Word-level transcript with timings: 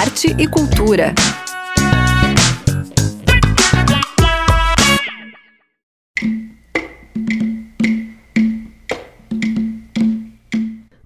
arte 0.00 0.34
e 0.38 0.48
cultura. 0.48 1.14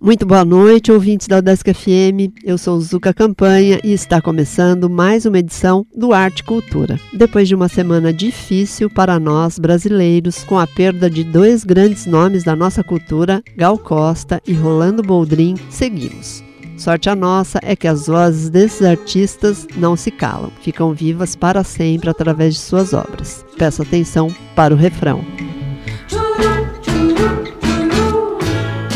Muito 0.01 0.25
boa 0.25 0.45
noite, 0.45 0.93
ouvintes 0.93 1.27
da 1.27 1.39
Udesc 1.39 1.75
FM. 1.75 2.39
Eu 2.45 2.57
sou 2.57 2.81
Zuka 2.81 3.13
Campanha 3.13 3.81
e 3.83 3.93
está 3.93 4.23
começando 4.23 4.89
mais 4.89 5.27
uma 5.27 5.41
edição 5.41 5.85
do 5.93 6.15
Arte 6.15 6.45
Cultura. 6.45 6.97
Depois 7.13 7.49
de 7.49 7.57
uma 7.57 7.69
semana 7.69 8.13
difícil 8.13 8.89
para 8.89 9.19
nós 9.19 9.59
brasileiros, 9.59 10.45
com 10.45 10.57
a 10.57 10.69
perda 10.69 11.11
de 11.11 11.25
dois 11.25 11.65
grandes 11.65 12.07
nomes 12.07 12.45
da 12.45 12.55
nossa 12.55 12.85
cultura, 12.85 13.43
Gal 13.57 13.77
Costa 13.77 14.41
e 14.47 14.53
Rolando 14.53 15.03
Boldrin, 15.03 15.57
seguimos. 15.69 16.45
Sorte 16.77 17.09
a 17.09 17.15
nossa 17.15 17.59
é 17.63 17.77
que 17.77 17.87
as 17.87 18.07
vozes 18.07 18.51
desses 18.51 18.83
artistas 18.83 19.67
não 19.77 19.97
se 19.97 20.11
calam, 20.11 20.51
ficam 20.61 20.93
vivas 20.93 21.37
para 21.37 21.63
sempre 21.63 22.11
através 22.11 22.55
de 22.55 22.61
suas 22.61 22.93
obras. 22.93 23.45
Peço 23.57 23.83
atenção 23.83 24.35
para 24.55 24.75
o 24.75 24.77
refrão. 24.77 25.25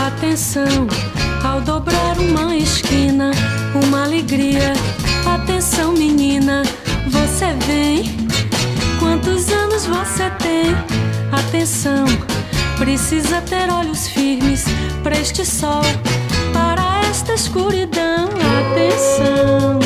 Atenção, 0.06 0.86
ao 1.44 1.60
dobrar 1.60 2.18
uma 2.18 2.56
esquina, 2.56 3.30
uma 3.86 4.04
alegria. 4.04 4.72
Atenção, 5.26 5.92
menina, 5.92 6.62
você 7.06 7.54
vem. 7.66 8.04
Quantos 8.98 9.48
anos 9.50 9.86
você 9.86 10.28
tem? 10.38 10.74
Atenção, 11.32 12.04
precisa 12.76 13.40
ter 13.42 13.70
olhos 13.70 14.08
firmes 14.08 14.64
para 15.02 15.18
este 15.18 15.46
sol, 15.46 15.82
escuridão. 17.38 18.28
Atenção, 18.72 19.78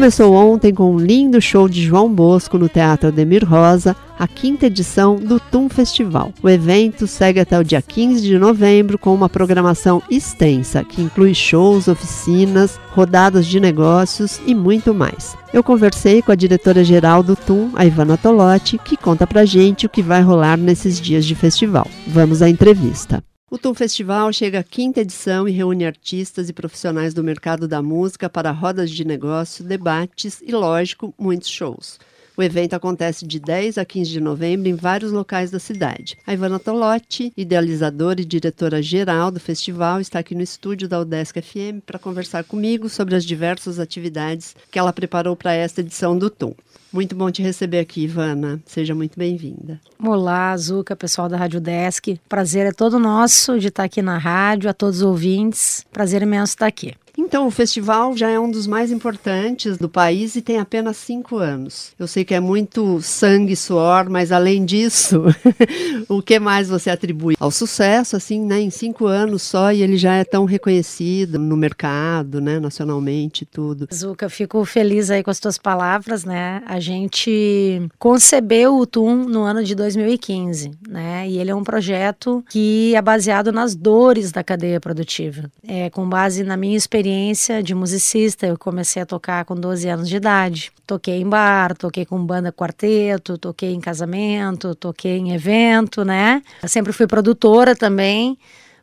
Começou 0.00 0.32
ontem 0.32 0.72
com 0.72 0.94
um 0.94 0.98
lindo 0.98 1.42
show 1.42 1.68
de 1.68 1.82
João 1.84 2.10
Bosco 2.10 2.56
no 2.56 2.70
Teatro 2.70 3.08
Ademir 3.08 3.46
Rosa, 3.46 3.94
a 4.18 4.26
quinta 4.26 4.64
edição 4.64 5.16
do 5.16 5.38
TUM 5.38 5.68
Festival. 5.68 6.32
O 6.42 6.48
evento 6.48 7.06
segue 7.06 7.38
até 7.38 7.58
o 7.58 7.62
dia 7.62 7.82
15 7.82 8.22
de 8.22 8.38
novembro 8.38 8.98
com 8.98 9.14
uma 9.14 9.28
programação 9.28 10.02
extensa, 10.10 10.82
que 10.82 11.02
inclui 11.02 11.34
shows, 11.34 11.86
oficinas, 11.86 12.80
rodadas 12.92 13.44
de 13.44 13.60
negócios 13.60 14.40
e 14.46 14.54
muito 14.54 14.94
mais. 14.94 15.36
Eu 15.52 15.62
conversei 15.62 16.22
com 16.22 16.32
a 16.32 16.34
diretora-geral 16.34 17.22
do 17.22 17.36
TUM, 17.36 17.70
a 17.74 17.84
Ivana 17.84 18.16
Tolotti, 18.16 18.78
que 18.78 18.96
conta 18.96 19.26
pra 19.26 19.44
gente 19.44 19.84
o 19.84 19.90
que 19.90 20.00
vai 20.00 20.22
rolar 20.22 20.56
nesses 20.56 20.98
dias 20.98 21.26
de 21.26 21.34
festival. 21.34 21.86
Vamos 22.06 22.40
à 22.40 22.48
entrevista. 22.48 23.22
O 23.52 23.58
TUM 23.58 23.74
Festival 23.74 24.32
chega 24.32 24.60
à 24.60 24.62
quinta 24.62 25.00
edição 25.00 25.48
e 25.48 25.50
reúne 25.50 25.84
artistas 25.84 26.48
e 26.48 26.52
profissionais 26.52 27.12
do 27.12 27.24
mercado 27.24 27.66
da 27.66 27.82
música 27.82 28.30
para 28.30 28.52
rodas 28.52 28.88
de 28.92 29.04
negócio, 29.04 29.64
debates 29.64 30.40
e, 30.40 30.52
lógico, 30.52 31.12
muitos 31.18 31.48
shows. 31.48 31.98
O 32.40 32.42
evento 32.42 32.72
acontece 32.72 33.26
de 33.26 33.38
10 33.38 33.76
a 33.76 33.84
15 33.84 34.12
de 34.12 34.18
novembro 34.18 34.66
em 34.66 34.74
vários 34.74 35.12
locais 35.12 35.50
da 35.50 35.58
cidade. 35.58 36.16
A 36.26 36.32
Ivana 36.32 36.58
Tolotti, 36.58 37.34
idealizadora 37.36 38.18
e 38.18 38.24
diretora-geral 38.24 39.30
do 39.30 39.38
festival, 39.38 40.00
está 40.00 40.20
aqui 40.20 40.34
no 40.34 40.40
estúdio 40.40 40.88
da 40.88 40.98
Udesc 40.98 41.38
FM 41.38 41.84
para 41.84 41.98
conversar 41.98 42.44
comigo 42.44 42.88
sobre 42.88 43.14
as 43.14 43.26
diversas 43.26 43.78
atividades 43.78 44.56
que 44.70 44.78
ela 44.78 44.90
preparou 44.90 45.36
para 45.36 45.52
esta 45.52 45.82
edição 45.82 46.16
do 46.16 46.30
TUM. 46.30 46.54
Muito 46.90 47.14
bom 47.14 47.30
te 47.30 47.42
receber 47.42 47.80
aqui, 47.80 48.04
Ivana. 48.04 48.58
Seja 48.64 48.94
muito 48.94 49.18
bem-vinda. 49.18 49.78
Olá, 50.02 50.56
Zuca, 50.56 50.96
pessoal 50.96 51.28
da 51.28 51.36
Rádio 51.36 51.60
Desk. 51.60 52.18
Prazer 52.26 52.64
é 52.64 52.72
todo 52.72 52.98
nosso 52.98 53.60
de 53.60 53.68
estar 53.68 53.84
aqui 53.84 54.00
na 54.00 54.16
rádio, 54.16 54.70
a 54.70 54.72
todos 54.72 54.96
os 54.96 55.02
ouvintes. 55.02 55.84
Prazer 55.92 56.22
imenso 56.22 56.54
estar 56.54 56.68
aqui. 56.68 56.94
Então, 57.30 57.46
o 57.46 57.50
festival 57.52 58.16
já 58.16 58.28
é 58.28 58.40
um 58.40 58.50
dos 58.50 58.66
mais 58.66 58.90
importantes 58.90 59.78
do 59.78 59.88
país 59.88 60.34
e 60.34 60.42
tem 60.42 60.58
apenas 60.58 60.96
cinco 60.96 61.36
anos. 61.36 61.92
Eu 61.96 62.08
sei 62.08 62.24
que 62.24 62.34
é 62.34 62.40
muito 62.40 63.00
sangue 63.02 63.52
e 63.52 63.56
suor, 63.56 64.10
mas 64.10 64.32
além 64.32 64.64
disso, 64.64 65.22
o 66.10 66.20
que 66.20 66.40
mais 66.40 66.68
você 66.68 66.90
atribui 66.90 67.36
ao 67.38 67.52
sucesso, 67.52 68.16
assim, 68.16 68.44
né, 68.44 68.60
em 68.60 68.68
cinco 68.68 69.06
anos 69.06 69.42
só, 69.42 69.70
e 69.70 69.80
ele 69.80 69.96
já 69.96 70.16
é 70.16 70.24
tão 70.24 70.44
reconhecido 70.44 71.38
no 71.38 71.56
mercado, 71.56 72.40
né, 72.40 72.58
nacionalmente, 72.58 73.46
tudo. 73.46 73.86
Zuca, 73.94 74.28
fico 74.28 74.64
feliz 74.64 75.08
aí 75.08 75.22
com 75.22 75.30
as 75.30 75.38
tuas 75.38 75.56
palavras, 75.56 76.24
né? 76.24 76.60
A 76.66 76.80
gente 76.80 77.80
concebeu 77.96 78.76
o 78.76 78.84
TUM 78.84 79.24
no 79.26 79.44
ano 79.44 79.62
de 79.62 79.76
2015, 79.76 80.72
né? 80.88 81.28
E 81.28 81.38
ele 81.38 81.52
é 81.52 81.54
um 81.54 81.62
projeto 81.62 82.44
que 82.50 82.92
é 82.96 83.00
baseado 83.00 83.52
nas 83.52 83.76
dores 83.76 84.32
da 84.32 84.42
cadeia 84.42 84.80
produtiva. 84.80 85.48
É 85.64 85.88
com 85.90 86.08
base 86.08 86.42
na 86.42 86.56
minha 86.56 86.76
experiência 86.76 87.19
de 87.62 87.74
musicista, 87.74 88.46
eu 88.46 88.58
comecei 88.58 89.02
a 89.02 89.06
tocar 89.06 89.44
com 89.44 89.54
12 89.54 89.88
anos 89.88 90.08
de 90.08 90.16
idade. 90.16 90.72
Toquei 90.86 91.20
em 91.20 91.28
bar, 91.28 91.76
toquei 91.76 92.04
com 92.04 92.24
banda 92.24 92.52
quarteto, 92.52 93.36
toquei 93.38 93.72
em 93.72 93.80
casamento, 93.80 94.74
toquei 94.74 95.18
em 95.18 95.32
evento, 95.32 96.04
né? 96.04 96.42
Eu 96.62 96.68
sempre 96.68 96.92
fui 96.92 97.06
produtora 97.06 97.76
também. 97.76 98.38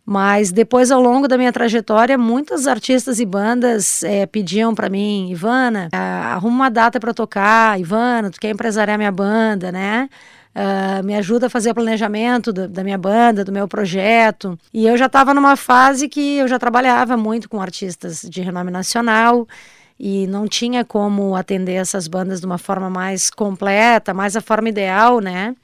Mas 0.10 0.54
depois, 0.54 0.90
ao 0.90 1.02
longo 1.02 1.28
da 1.28 1.38
minha 1.38 1.52
trajetória, 1.52 2.18
muitos 2.18 2.66
artistas 2.66 3.20
e 3.20 3.26
bandas 3.26 4.04
é, 4.04 4.26
pediam 4.26 4.74
para 4.74 4.90
mim, 4.90 5.30
Ivana, 5.30 5.90
arruma 5.92 6.56
uma 6.56 6.70
data 6.70 6.98
para 6.98 7.14
tocar, 7.14 7.78
Ivana, 7.78 8.32
tu 8.32 8.40
quer 8.40 8.50
empresariar 8.50 8.98
minha 8.98 9.12
banda, 9.12 9.70
né? 9.70 10.08
Uh, 10.58 11.04
me 11.04 11.14
ajuda 11.14 11.46
a 11.46 11.50
fazer 11.52 11.70
o 11.70 11.76
planejamento 11.76 12.52
da, 12.52 12.66
da, 12.66 12.84
minha 12.84 12.98
banda, 12.98 13.46
do 13.46 13.52
meu 13.52 13.68
projeto. 13.68 14.58
E 14.74 14.88
eu 14.88 14.98
já 14.98 15.06
estava 15.06 15.32
numa 15.32 15.56
fase 15.56 16.10
que 16.10 16.38
eu 16.38 16.48
já 16.48 16.58
trabalhava 16.58 17.16
muito 17.16 17.48
com 17.48 17.62
artistas 17.62 18.22
de 18.22 18.42
renome 18.42 18.72
nacional 18.72 19.48
e 20.00 20.26
não 20.26 20.48
tinha 20.48 20.84
como 20.84 21.36
atender 21.36 21.74
essas 21.74 22.08
bandas 22.08 22.40
de 22.40 22.48
uma 22.48 22.58
forma 22.58 22.90
mais 22.90 23.30
completa, 23.30 24.16
mais 24.16 24.36
a 24.36 24.42
forma 24.42 24.70
ideal, 24.70 25.20
né? 25.20 25.56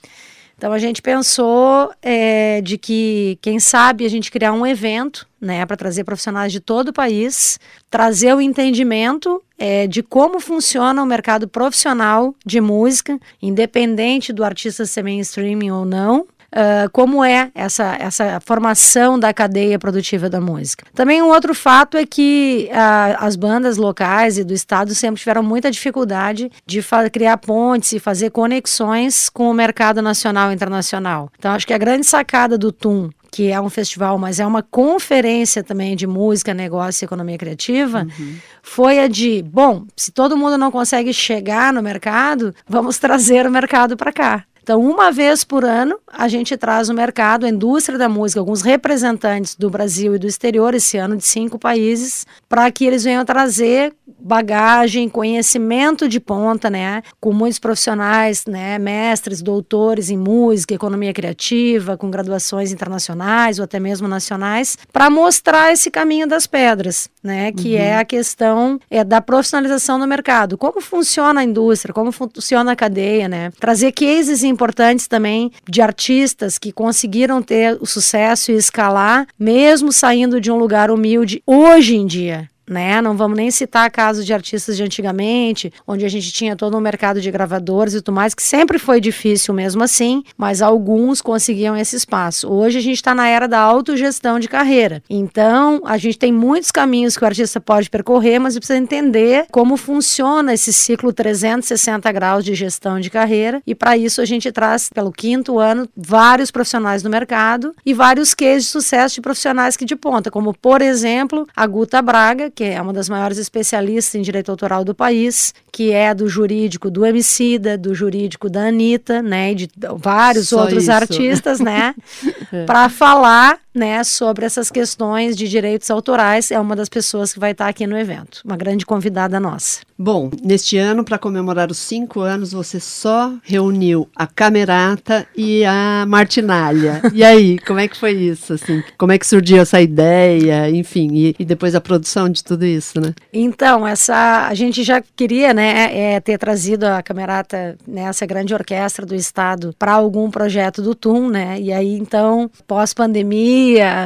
Então 0.58 0.72
a 0.72 0.80
gente 0.80 1.02
pensou 1.02 1.92
é, 2.02 2.62
de 2.62 2.78
que, 2.78 3.38
quem 3.42 3.60
sabe, 3.60 4.06
a 4.06 4.10
gente 4.10 4.32
criar 4.32 4.54
um 4.54 4.66
evento, 4.66 5.28
né, 5.40 5.66
para 5.66 5.76
trazer 5.76 6.04
profissionais 6.04 6.52
de 6.52 6.60
todo 6.60 6.90
o 6.90 6.94
país, 6.94 7.60
trazer 7.90 8.34
o 8.34 8.40
entendimento 8.40 9.44
é, 9.58 9.88
de 9.88 10.02
como 10.02 10.40
funciona 10.40 11.04
o 11.04 11.06
mercado 11.06 11.48
profissional 11.48 12.34
de 12.46 12.62
música, 12.62 13.20
independente 13.42 14.32
do 14.32 14.44
artista 14.44 14.86
ser 14.86 15.04
mainstream 15.04 15.76
ou 15.76 15.86
não, 15.86 16.26
Uh, 16.54 16.88
como 16.92 17.26
é 17.26 17.50
essa, 17.56 17.98
essa 18.00 18.40
formação 18.40 19.18
da 19.18 19.34
cadeia 19.34 19.80
produtiva 19.80 20.30
da 20.30 20.40
música. 20.40 20.86
Também 20.94 21.20
um 21.20 21.30
outro 21.30 21.56
fato 21.56 21.98
é 21.98 22.06
que 22.06 22.70
uh, 22.72 23.18
as 23.18 23.36
bandas 23.36 23.76
locais 23.78 24.38
e 24.38 24.44
do 24.44 24.54
estado 24.54 24.94
sempre 24.94 25.20
tiveram 25.20 25.42
muita 25.42 25.72
dificuldade 25.72 26.52
de 26.64 26.86
criar 27.12 27.38
pontes 27.38 27.94
e 27.94 28.00
fazer 28.00 28.30
conexões 28.30 29.30
com 29.30 29.50
o 29.50 29.54
mercado 29.54 30.00
nacional 30.00 30.52
e 30.52 30.54
internacional. 30.54 31.32
Então, 31.40 31.54
acho 31.54 31.66
que 31.66 31.74
a 31.74 31.78
grande 31.78 32.06
sacada 32.06 32.56
do 32.56 32.72
TUM 32.72 33.10
que 33.34 33.50
é 33.50 33.60
um 33.60 33.70
festival, 33.70 34.20
mas 34.20 34.40
é 34.40 34.46
uma 34.46 34.62
conferência 34.62 35.64
também 35.64 35.96
de 35.96 36.06
música, 36.06 36.54
negócio 36.54 37.04
e 37.04 37.06
economia 37.06 37.36
criativa, 37.36 38.06
uhum. 38.20 38.36
foi 38.62 39.00
a 39.00 39.08
de, 39.08 39.42
bom, 39.42 39.88
se 39.98 40.12
todo 40.12 40.38
mundo 40.38 40.56
não 40.56 40.70
consegue 40.70 41.12
chegar 41.12 41.74
no 41.74 41.82
mercado, 41.82 42.54
vamos 42.68 43.00
trazer 43.02 43.48
o 43.48 43.52
mercado 43.52 43.98
para 43.98 44.14
cá. 44.14 44.46
Então, 44.64 44.82
uma 44.82 45.12
vez 45.12 45.44
por 45.44 45.66
ano, 45.66 46.00
a 46.08 46.30
gente 46.30 46.56
traz 46.56 46.88
o 46.88 46.94
mercado, 46.94 47.46
a 47.46 47.50
indústria 47.50 47.98
da 47.98 48.08
música, 48.08 48.40
alguns 48.40 48.62
representantes 48.62 49.56
do 49.56 49.70
Brasil 49.70 50.16
e 50.16 50.18
do 50.18 50.26
exterior, 50.26 50.74
esse 50.74 50.98
ano 50.98 51.18
de 51.18 51.26
cinco 51.26 51.60
países, 51.60 52.26
para 52.48 52.72
que 52.72 52.86
eles 52.86 53.04
venham 53.04 53.26
trazer 53.26 53.94
bagagem, 54.24 55.10
conhecimento 55.10 56.08
de 56.08 56.18
ponta, 56.18 56.70
né, 56.70 57.02
com 57.20 57.34
muitos 57.34 57.60
profissionais, 57.60 58.46
né, 58.46 58.80
mestres, 58.80 59.42
doutores 59.42 60.10
em 60.10 60.18
música, 60.18 60.74
economia 60.74 61.14
criativa, 61.14 61.98
com 61.98 62.10
graduações 62.10 62.72
internacionais 62.72 63.60
ou 63.60 63.66
até 63.66 63.82
mesmo 63.82 64.08
nacionais, 64.08 64.78
para 64.94 65.10
mostrar 65.10 65.74
esse 65.74 65.92
caminho 65.92 66.26
das 66.26 66.48
pedras, 66.48 67.10
né, 67.22 67.52
que 67.52 67.74
uhum. 67.74 67.82
é 67.82 67.98
a 67.98 68.06
questão 68.06 68.80
é 68.90 69.04
da 69.04 69.20
profissionalização 69.20 70.00
do 70.00 70.08
mercado, 70.08 70.58
como 70.58 70.80
funciona 70.80 71.42
a 71.42 71.44
indústria, 71.44 71.94
como 71.94 72.14
funciona 72.14 72.72
a 72.72 72.76
cadeia, 72.78 73.28
né, 73.28 73.52
trazer 73.60 73.92
cases 73.92 74.42
importantes 74.54 75.08
também 75.08 75.52
de 75.68 75.82
artistas 75.82 76.58
que 76.58 76.72
conseguiram 76.72 77.42
ter 77.42 77.78
o 77.82 77.86
sucesso 77.86 78.52
e 78.52 78.56
escalar, 78.56 79.28
mesmo 79.38 79.92
saindo 79.92 80.40
de 80.40 80.52
um 80.52 80.58
lugar 80.58 80.90
humilde 80.90 81.42
hoje 81.46 81.96
em 81.96 82.06
dia 82.06 82.53
né? 82.68 83.02
Não 83.02 83.16
vamos 83.16 83.38
nem 83.38 83.52
citar 83.52 83.90
casos 83.92 84.26
de 84.26 84.34
artistas 84.34 84.78
de 84.78 84.84
antigamente, 84.84 85.72
onde 85.88 86.06
a 86.06 86.10
gente 86.10 86.32
tinha 86.32 86.56
todo 86.56 86.78
um 86.78 86.82
mercado 86.82 87.22
de 87.22 87.32
gravadores 87.32 87.94
e 87.94 88.02
tudo 88.02 88.16
mais, 88.16 88.34
que 88.34 88.44
sempre 88.44 88.80
foi 88.80 89.00
difícil 89.00 89.54
mesmo 89.54 89.84
assim, 89.84 90.24
mas 90.38 90.62
alguns 90.62 91.22
conseguiam 91.22 91.76
esse 91.76 91.96
espaço. 91.96 92.50
Hoje 92.52 92.78
a 92.78 92.82
gente 92.82 92.96
está 92.96 93.14
na 93.14 93.28
era 93.28 93.48
da 93.48 93.60
autogestão 93.60 94.40
de 94.40 94.48
carreira. 94.48 95.04
Então, 95.10 95.82
a 95.86 95.98
gente 95.98 96.18
tem 96.18 96.32
muitos 96.32 96.72
caminhos 96.72 97.18
que 97.18 97.24
o 97.24 97.28
artista 97.28 97.60
pode 97.60 97.90
percorrer, 97.90 98.40
mas 98.40 98.58
precisa 98.58 98.80
entender 98.80 99.46
como 99.52 99.78
funciona 99.78 100.54
esse 100.54 100.72
ciclo 100.72 101.12
360 101.12 102.12
graus 102.12 102.44
de 102.44 102.56
gestão 102.56 103.00
de 103.00 103.10
carreira. 103.10 103.62
E 103.66 103.76
para 103.76 103.98
isso 103.98 104.22
a 104.22 104.26
gente 104.26 104.52
traz, 104.52 104.90
pelo 104.90 105.12
quinto 105.12 105.60
ano, 105.60 105.88
vários 105.96 106.52
profissionais 106.52 107.04
no 107.04 107.10
mercado 107.10 107.76
e 107.86 107.94
vários 107.94 108.34
cases 108.34 108.66
de 108.66 108.70
sucesso 108.70 109.16
de 109.16 109.22
profissionais 109.22 109.76
que 109.76 109.86
de 109.86 109.96
ponta, 109.96 110.32
como 110.32 110.54
por 110.54 110.82
exemplo 110.82 111.48
a 111.56 111.66
Guta 111.68 112.02
Braga, 112.02 112.50
que 112.54 112.64
é 112.64 112.82
uma 112.82 112.94
das 112.94 113.10
maiores 113.10 113.38
especialistas 113.38 114.16
em 114.16 114.22
direito 114.22 114.50
autoral 114.50 114.84
do 114.84 114.94
país, 114.94 115.54
que 115.72 115.92
é 115.92 116.14
do 116.14 116.28
jurídico 116.28 116.90
do 116.90 117.06
Emicida, 117.06 117.78
do 117.78 117.94
jurídico 117.94 118.50
da 118.50 118.68
Anitta, 118.68 119.22
né, 119.22 119.52
e 119.52 119.56
de 119.56 119.70
vários 119.98 120.50
Só 120.50 120.62
outros 120.62 120.84
isso. 120.84 120.92
artistas, 120.92 121.60
né, 121.60 121.96
é. 122.52 122.66
para 122.66 122.90
falar 122.90 123.63
né, 123.74 124.04
sobre 124.04 124.46
essas 124.46 124.70
questões 124.70 125.36
de 125.36 125.48
direitos 125.48 125.90
autorais. 125.90 126.52
É 126.52 126.60
uma 126.60 126.76
das 126.76 126.90
pessoas 126.90 127.34
que 127.34 127.40
vai 127.40 127.52
estar 127.52 127.68
aqui 127.68 127.88
no 127.88 127.98
evento, 127.98 128.42
uma 128.46 128.56
grande 128.56 128.86
convidada 128.86 129.40
nossa. 129.40 129.82
Bom, 129.98 130.30
neste 130.44 130.78
ano, 130.78 131.04
para 131.04 131.18
comemorar 131.18 131.72
os 131.72 131.78
cinco 131.78 132.20
anos, 132.20 132.52
você 132.52 132.80
só 132.80 133.34
reuniu 133.44 134.08
a 134.16 134.28
Camerata 134.28 135.26
e 135.36 135.64
a 135.64 136.06
Martinalha. 136.08 137.02
E 137.14 137.24
aí, 137.24 137.60
como 137.60 137.80
é 137.80 137.88
que 137.88 137.96
foi 137.96 138.12
isso? 138.12 138.54
Assim, 138.54 138.84
como 138.98 139.12
é 139.12 139.18
que 139.18 139.26
surgiu 139.26 139.62
essa 139.62 139.80
ideia? 139.80 140.70
Enfim, 140.70 141.10
e, 141.14 141.36
e 141.40 141.46
depois 141.46 141.76
a 141.76 141.82
produção 141.82 142.28
de 142.28 142.44
tudo 142.44 142.66
isso, 142.66 143.00
né? 143.00 143.14
Então, 143.32 143.88
essa 143.88 144.48
a 144.48 144.54
gente 144.54 144.84
já 144.84 145.02
queria, 145.16 145.54
né, 145.54 146.14
é, 146.16 146.20
ter 146.20 146.38
trazido 146.38 146.86
a 146.86 147.02
Camerata, 147.02 147.78
né, 147.88 148.04
essa 148.04 148.26
grande 148.26 148.54
orquestra 148.54 149.06
do 149.06 149.16
estado, 149.16 149.76
para 149.78 149.94
algum 149.94 150.30
projeto 150.30 150.82
do 150.82 150.96
TUM, 150.96 151.30
né? 151.30 151.60
E 151.60 151.72
aí, 151.72 151.98
então, 151.98 152.50
pós-pandemia 152.68 153.63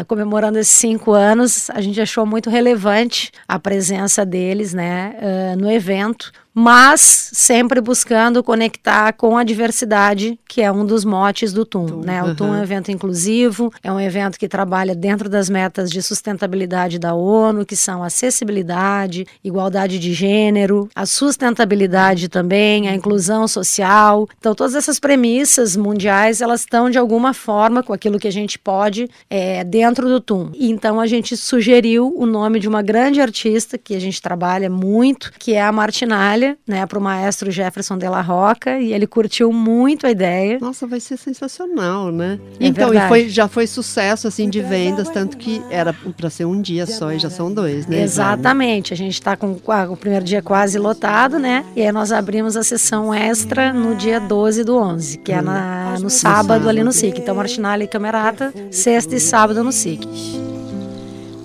comemorando 0.08 0.60
esses 0.60 0.76
cinco 0.76 1.14
anos, 1.14 1.70
a 1.72 1.82
gente 1.82 2.00
achou 2.00 2.26
muito 2.26 2.50
relevante 2.50 3.32
a 3.48 3.58
presença 3.60 4.26
deles 4.26 4.74
né, 4.74 5.16
uh, 5.18 5.60
no 5.60 5.72
evento, 5.72 6.32
mas 6.60 7.30
sempre 7.34 7.80
buscando 7.80 8.44
conectar 8.44 9.14
com 9.14 9.38
a 9.38 9.44
diversidade, 9.44 10.40
que 10.50 10.60
é 10.60 10.72
um 10.72 10.88
dos 10.88 11.06
motes 11.06 11.54
do 11.54 11.64
TUM. 11.64 12.02
Né? 12.04 12.24
O 12.24 12.34
TUM 12.34 12.48
é 12.48 12.58
um 12.58 12.64
evento 12.64 12.92
inclusivo, 12.92 13.72
é 13.84 13.92
um 13.92 14.00
evento 14.00 14.40
que 14.40 14.48
trabalha 14.48 14.96
dentro 14.96 15.30
das 15.30 15.52
metas 15.52 15.92
de 15.92 16.02
sustentabilidade 16.02 16.98
da 16.98 17.14
ONU, 17.14 17.64
que 17.64 17.76
são 17.76 18.02
acessibilidade, 18.02 19.24
igualdade 19.44 20.00
de 20.00 20.12
gênero, 20.14 20.90
a 20.96 21.06
sustentabilidade 21.06 22.28
também, 22.28 22.88
a 22.88 22.96
inclusão 22.96 23.48
social. 23.48 24.28
Então, 24.40 24.56
todas 24.56 24.74
essas 24.74 25.00
premissas 25.00 25.78
mundiais, 25.78 26.42
elas 26.42 26.62
estão 26.62 26.90
de 26.90 26.98
alguma 26.98 27.36
forma 27.36 27.84
com 27.84 27.94
aquilo 27.94 28.18
que 28.18 28.28
a 28.28 28.32
gente 28.32 28.58
pode 28.58 29.08
é, 29.30 29.64
dentro 29.64 30.08
do 30.08 30.20
TUM. 30.20 30.50
Então, 30.56 31.00
a 31.00 31.06
gente 31.06 31.38
sugeriu 31.38 32.12
o 32.18 32.26
nome 32.26 32.60
de 32.60 32.68
uma 32.68 32.82
grande 32.82 33.22
artista 33.22 33.78
que 33.78 33.94
a 33.94 34.02
gente 34.02 34.20
trabalha 34.20 34.72
muito, 34.72 35.32
que 35.38 35.54
é 35.54 35.62
a 35.62 35.72
Martinalha, 35.72 36.47
né, 36.68 36.86
para 36.86 37.00
o 37.00 37.02
maestro 37.02 37.50
Jefferson 37.50 37.98
de 37.98 38.08
la 38.08 38.22
Roca 38.22 38.80
e 38.80 38.94
ele 38.94 39.08
curtiu 39.08 39.52
muito 39.52 40.06
a 40.06 40.12
ideia. 40.12 40.60
Nossa, 40.60 40.86
vai 40.86 41.00
ser 41.00 41.18
sensacional, 41.18 42.12
né? 42.12 42.40
É 42.60 42.68
então, 42.68 42.90
verdade. 42.90 43.06
e 43.06 43.10
foi, 43.10 43.30
já 43.30 43.48
foi 43.48 43.66
sucesso 43.66 44.28
assim 44.28 44.50
de 44.50 44.62
vendas, 44.62 45.10
tanto 45.10 45.38
que 45.38 45.62
era 45.70 45.94
para 45.94 46.30
ser 46.30 46.46
um 46.46 46.62
dia 46.62 46.86
só 46.86 47.12
e 47.12 47.20
já 47.20 47.30
são 47.30 47.52
dois, 47.52 47.88
né? 47.88 48.02
Exatamente. 48.02 48.94
A 48.94 48.98
gente 48.98 49.14
está 49.14 49.36
com 49.36 49.58
o 49.90 49.98
primeiro 49.98 50.24
dia 50.24 50.42
quase 50.42 50.78
lotado, 50.78 51.40
né? 51.40 51.66
E 51.76 51.82
aí 51.82 51.92
nós 51.92 52.12
abrimos 52.12 52.56
a 52.56 52.64
sessão 52.64 53.14
extra 53.14 53.74
no 53.74 53.96
dia 53.96 54.20
12 54.20 54.64
do 54.64 54.78
11, 54.78 55.18
que 55.20 55.32
é 55.32 55.42
na, 55.42 55.98
no 56.00 56.10
sábado 56.10 56.70
ali 56.70 56.84
no 56.84 56.92
SIC. 56.92 57.20
Então, 57.20 57.36
Martinalha 57.36 57.84
e 57.84 57.88
Camerata, 57.88 58.54
sexta 58.72 59.16
e 59.16 59.20
sábado 59.20 59.64
no 59.64 59.72
SIC. 59.72 60.08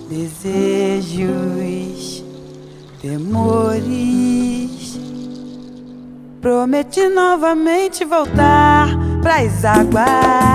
Desejos, 0.09 1.23
temores 3.01 4.32
Prometi 6.43 7.07
novamente 7.07 8.03
voltar 8.03 8.89
pras 9.21 9.63
águas. 9.63 10.52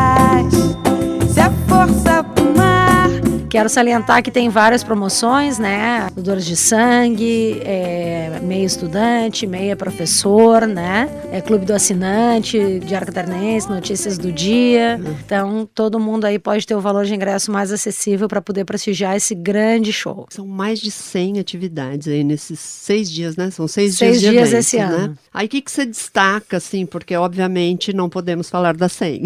Quero 3.48 3.68
salientar 3.68 4.22
que 4.22 4.30
tem 4.30 4.50
várias 4.50 4.84
promoções, 4.84 5.58
né? 5.58 6.08
Doadores 6.14 6.44
de 6.44 6.54
sangue, 6.54 7.60
é, 7.64 8.38
meia 8.42 8.64
estudante, 8.64 9.46
meia 9.46 9.74
professor, 9.74 10.66
né? 10.66 11.08
É 11.32 11.40
clube 11.40 11.64
do 11.64 11.72
assinante, 11.72 12.78
Diário 12.80 13.06
Catarinense, 13.06 13.68
notícias 13.68 14.18
do 14.18 14.30
dia. 14.30 15.00
Então, 15.24 15.68
todo 15.74 15.98
mundo 15.98 16.26
aí 16.26 16.38
pode 16.38 16.66
ter 16.66 16.74
o 16.74 16.80
valor 16.80 17.06
de 17.06 17.14
ingresso 17.14 17.50
mais 17.50 17.72
acessível 17.72 18.28
para 18.28 18.42
poder 18.42 18.66
prestigiar 18.66 19.16
esse 19.16 19.34
grande 19.34 19.94
show. 19.94 20.26
São 20.28 20.46
mais 20.46 20.78
de 20.78 20.90
100 20.90 21.38
atividades 21.38 22.06
aí 22.06 22.22
nesses 22.22 22.58
seis 22.60 23.10
dias, 23.10 23.34
né? 23.36 23.50
São 23.50 23.66
seis, 23.66 23.96
seis 23.96 24.20
dias, 24.20 24.32
dias 24.32 24.48
evento, 24.48 24.60
esse 24.60 24.76
né? 24.76 24.84
ano. 24.84 25.18
Aí 25.32 25.46
o 25.46 25.48
que, 25.48 25.62
que 25.62 25.70
você 25.70 25.86
destaca, 25.86 26.58
assim? 26.58 26.84
Porque, 26.84 27.16
obviamente, 27.16 27.94
não 27.94 28.10
podemos 28.10 28.50
falar 28.50 28.76
da 28.76 28.90
100. 28.90 29.22